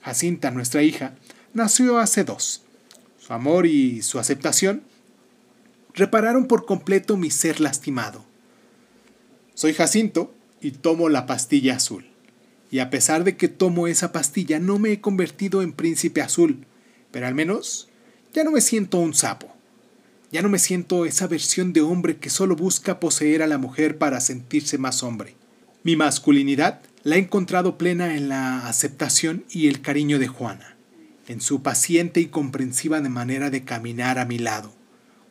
Jacinta, 0.03 0.51
nuestra 0.51 0.83
hija, 0.83 1.15
nació 1.55 1.99
hace 1.99 2.25
dos. 2.25 2.63
Su 3.19 3.33
amor 3.33 3.67
y 3.67 4.03
su 4.03 4.19
aceptación 4.19 4.83
repararon 5.95 6.47
por 6.47 6.67
completo 6.67 7.17
mi 7.17 7.31
ser 7.31 7.61
lastimado. 7.61 8.25
Soy 9.55 9.73
Jacinto 9.73 10.35
y 10.61 10.73
tomo 10.73 11.09
la 11.09 11.27
pastilla 11.27 11.77
azul. 11.77 12.07
Y 12.71 12.81
a 12.81 12.91
pesar 12.91 13.25
de 13.25 13.37
que 13.37 13.49
tomo 13.49 13.87
esa 13.87 14.13
pastilla 14.13 14.59
no 14.59 14.79
me 14.79 14.93
he 14.93 15.01
convertido 15.01 15.63
en 15.63 15.73
príncipe 15.73 16.21
azul, 16.21 16.67
pero 17.11 17.27
al 17.27 17.35
menos 17.35 17.89
ya 18.33 18.45
no 18.45 18.51
me 18.51 18.61
siento 18.61 18.99
un 18.99 19.15
sapo. 19.15 19.55
Ya 20.31 20.43
no 20.43 20.49
me 20.49 20.59
siento 20.59 21.07
esa 21.07 21.27
versión 21.27 21.73
de 21.73 21.81
hombre 21.81 22.19
que 22.19 22.29
solo 22.29 22.55
busca 22.55 23.01
poseer 23.01 23.43
a 23.43 23.47
la 23.47 23.57
mujer 23.57 23.97
para 23.97 24.21
sentirse 24.21 24.77
más 24.77 25.03
hombre. 25.03 25.35
Mi 25.83 25.97
masculinidad 25.97 26.81
la 27.03 27.17
he 27.17 27.19
encontrado 27.19 27.79
plena 27.79 28.15
en 28.15 28.29
la 28.29 28.67
aceptación 28.67 29.45
y 29.51 29.69
el 29.69 29.81
cariño 29.81 30.19
de 30.19 30.29
Juana, 30.29 30.77
en 31.29 31.41
su 31.41 31.63
paciente 31.63 32.21
y 32.21 32.27
comprensiva 32.27 33.01
manera 33.01 33.49
de 33.49 33.65
caminar 33.65 34.19
a 34.19 34.27
mi 34.27 34.39
lado. 34.39 34.73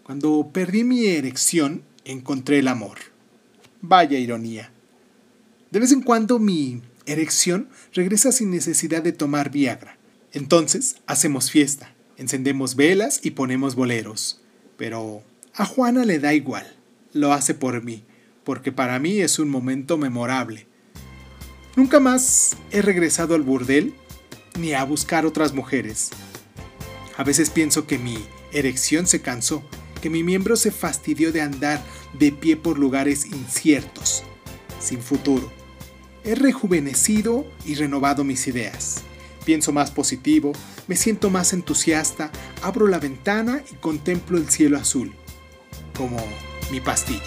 Cuando 0.03 0.49
perdí 0.51 0.83
mi 0.83 1.05
erección, 1.05 1.83
encontré 2.05 2.59
el 2.59 2.67
amor. 2.67 2.97
Vaya 3.81 4.17
ironía. 4.17 4.71
De 5.69 5.79
vez 5.79 5.91
en 5.91 6.01
cuando 6.01 6.39
mi 6.39 6.81
erección 7.05 7.67
regresa 7.93 8.31
sin 8.31 8.49
necesidad 8.49 9.03
de 9.03 9.11
tomar 9.11 9.51
Viagra. 9.51 9.96
Entonces 10.33 10.97
hacemos 11.07 11.51
fiesta, 11.51 11.93
encendemos 12.17 12.75
velas 12.75 13.19
y 13.23 13.31
ponemos 13.31 13.75
boleros. 13.75 14.41
Pero 14.77 15.23
a 15.53 15.65
Juana 15.65 16.05
le 16.05 16.19
da 16.19 16.33
igual. 16.33 16.75
Lo 17.13 17.33
hace 17.33 17.53
por 17.53 17.83
mí, 17.83 18.03
porque 18.43 18.71
para 18.71 18.99
mí 18.99 19.19
es 19.19 19.39
un 19.39 19.49
momento 19.49 19.97
memorable. 19.97 20.67
Nunca 21.75 21.99
más 21.99 22.57
he 22.71 22.81
regresado 22.81 23.35
al 23.35 23.41
burdel 23.41 23.93
ni 24.59 24.73
a 24.73 24.83
buscar 24.83 25.25
otras 25.25 25.53
mujeres. 25.53 26.09
A 27.17 27.23
veces 27.23 27.49
pienso 27.49 27.87
que 27.87 27.97
mi 27.97 28.17
erección 28.51 29.07
se 29.07 29.21
cansó, 29.21 29.63
que 30.01 30.09
mi 30.09 30.23
miembro 30.23 30.55
se 30.55 30.71
fastidió 30.71 31.31
de 31.31 31.41
andar 31.41 31.83
de 32.19 32.31
pie 32.31 32.57
por 32.57 32.77
lugares 32.77 33.25
inciertos, 33.25 34.23
sin 34.79 35.01
futuro. 35.01 35.51
He 36.23 36.35
rejuvenecido 36.35 37.45
y 37.65 37.75
renovado 37.75 38.23
mis 38.23 38.47
ideas. 38.47 39.03
Pienso 39.47 39.71
más 39.71 39.91
positivo, 39.91 40.51
me 40.87 40.97
siento 40.97 41.29
más 41.29 41.53
entusiasta, 41.53 42.31
abro 42.61 42.85
la 42.85 42.99
ventana 42.99 43.63
y 43.71 43.75
contemplo 43.75 44.37
el 44.37 44.49
cielo 44.49 44.77
azul, 44.77 45.15
como 45.95 46.17
mi 46.69 46.81
pastilla. 46.81 47.21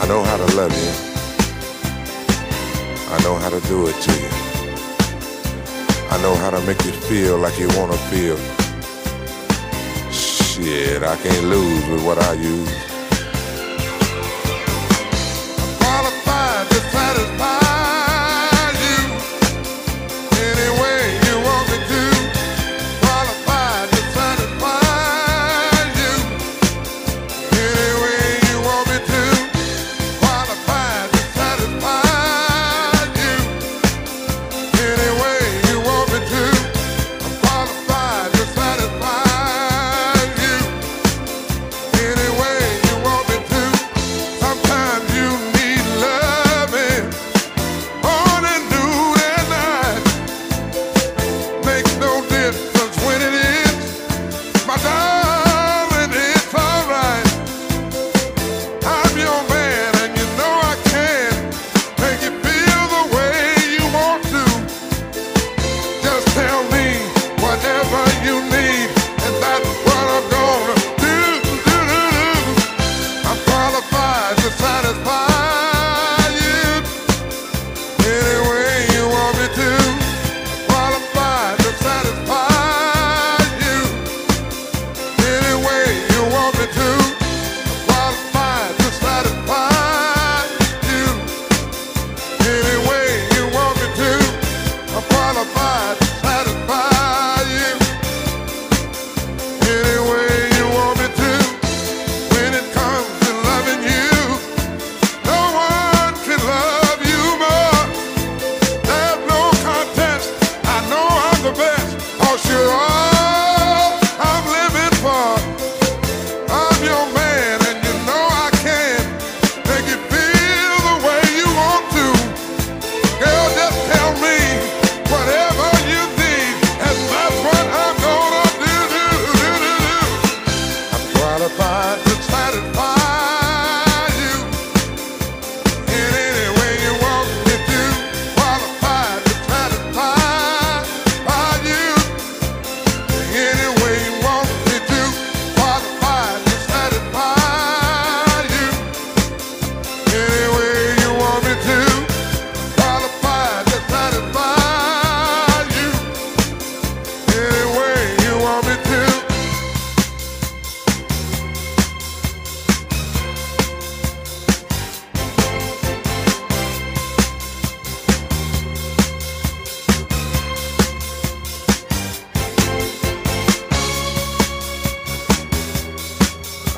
I 0.00 0.06
know 0.06 0.22
how 0.22 0.36
to 0.36 0.54
love 0.54 0.72
you. 0.72 0.92
I 3.10 3.22
know 3.24 3.36
how 3.40 3.50
to 3.50 3.60
do 3.66 3.88
it 3.88 3.96
to 4.02 4.12
you. 4.12 4.41
I 6.12 6.20
know 6.20 6.34
how 6.34 6.50
to 6.50 6.60
make 6.66 6.84
you 6.84 6.92
feel 6.92 7.38
like 7.38 7.58
you 7.58 7.68
want 7.68 7.90
to 7.90 7.98
feel. 8.10 8.36
Shit, 10.12 11.02
I 11.02 11.16
can't 11.16 11.46
lose 11.46 11.86
with 11.88 12.04
what 12.04 12.18
I 12.18 12.34
use. 12.34 12.91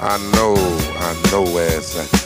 I 0.01 0.19
know, 0.33 0.55
I 0.57 1.31
know 1.31 1.43
where 1.43 1.79
it's 1.79 1.97
at. 1.97 2.24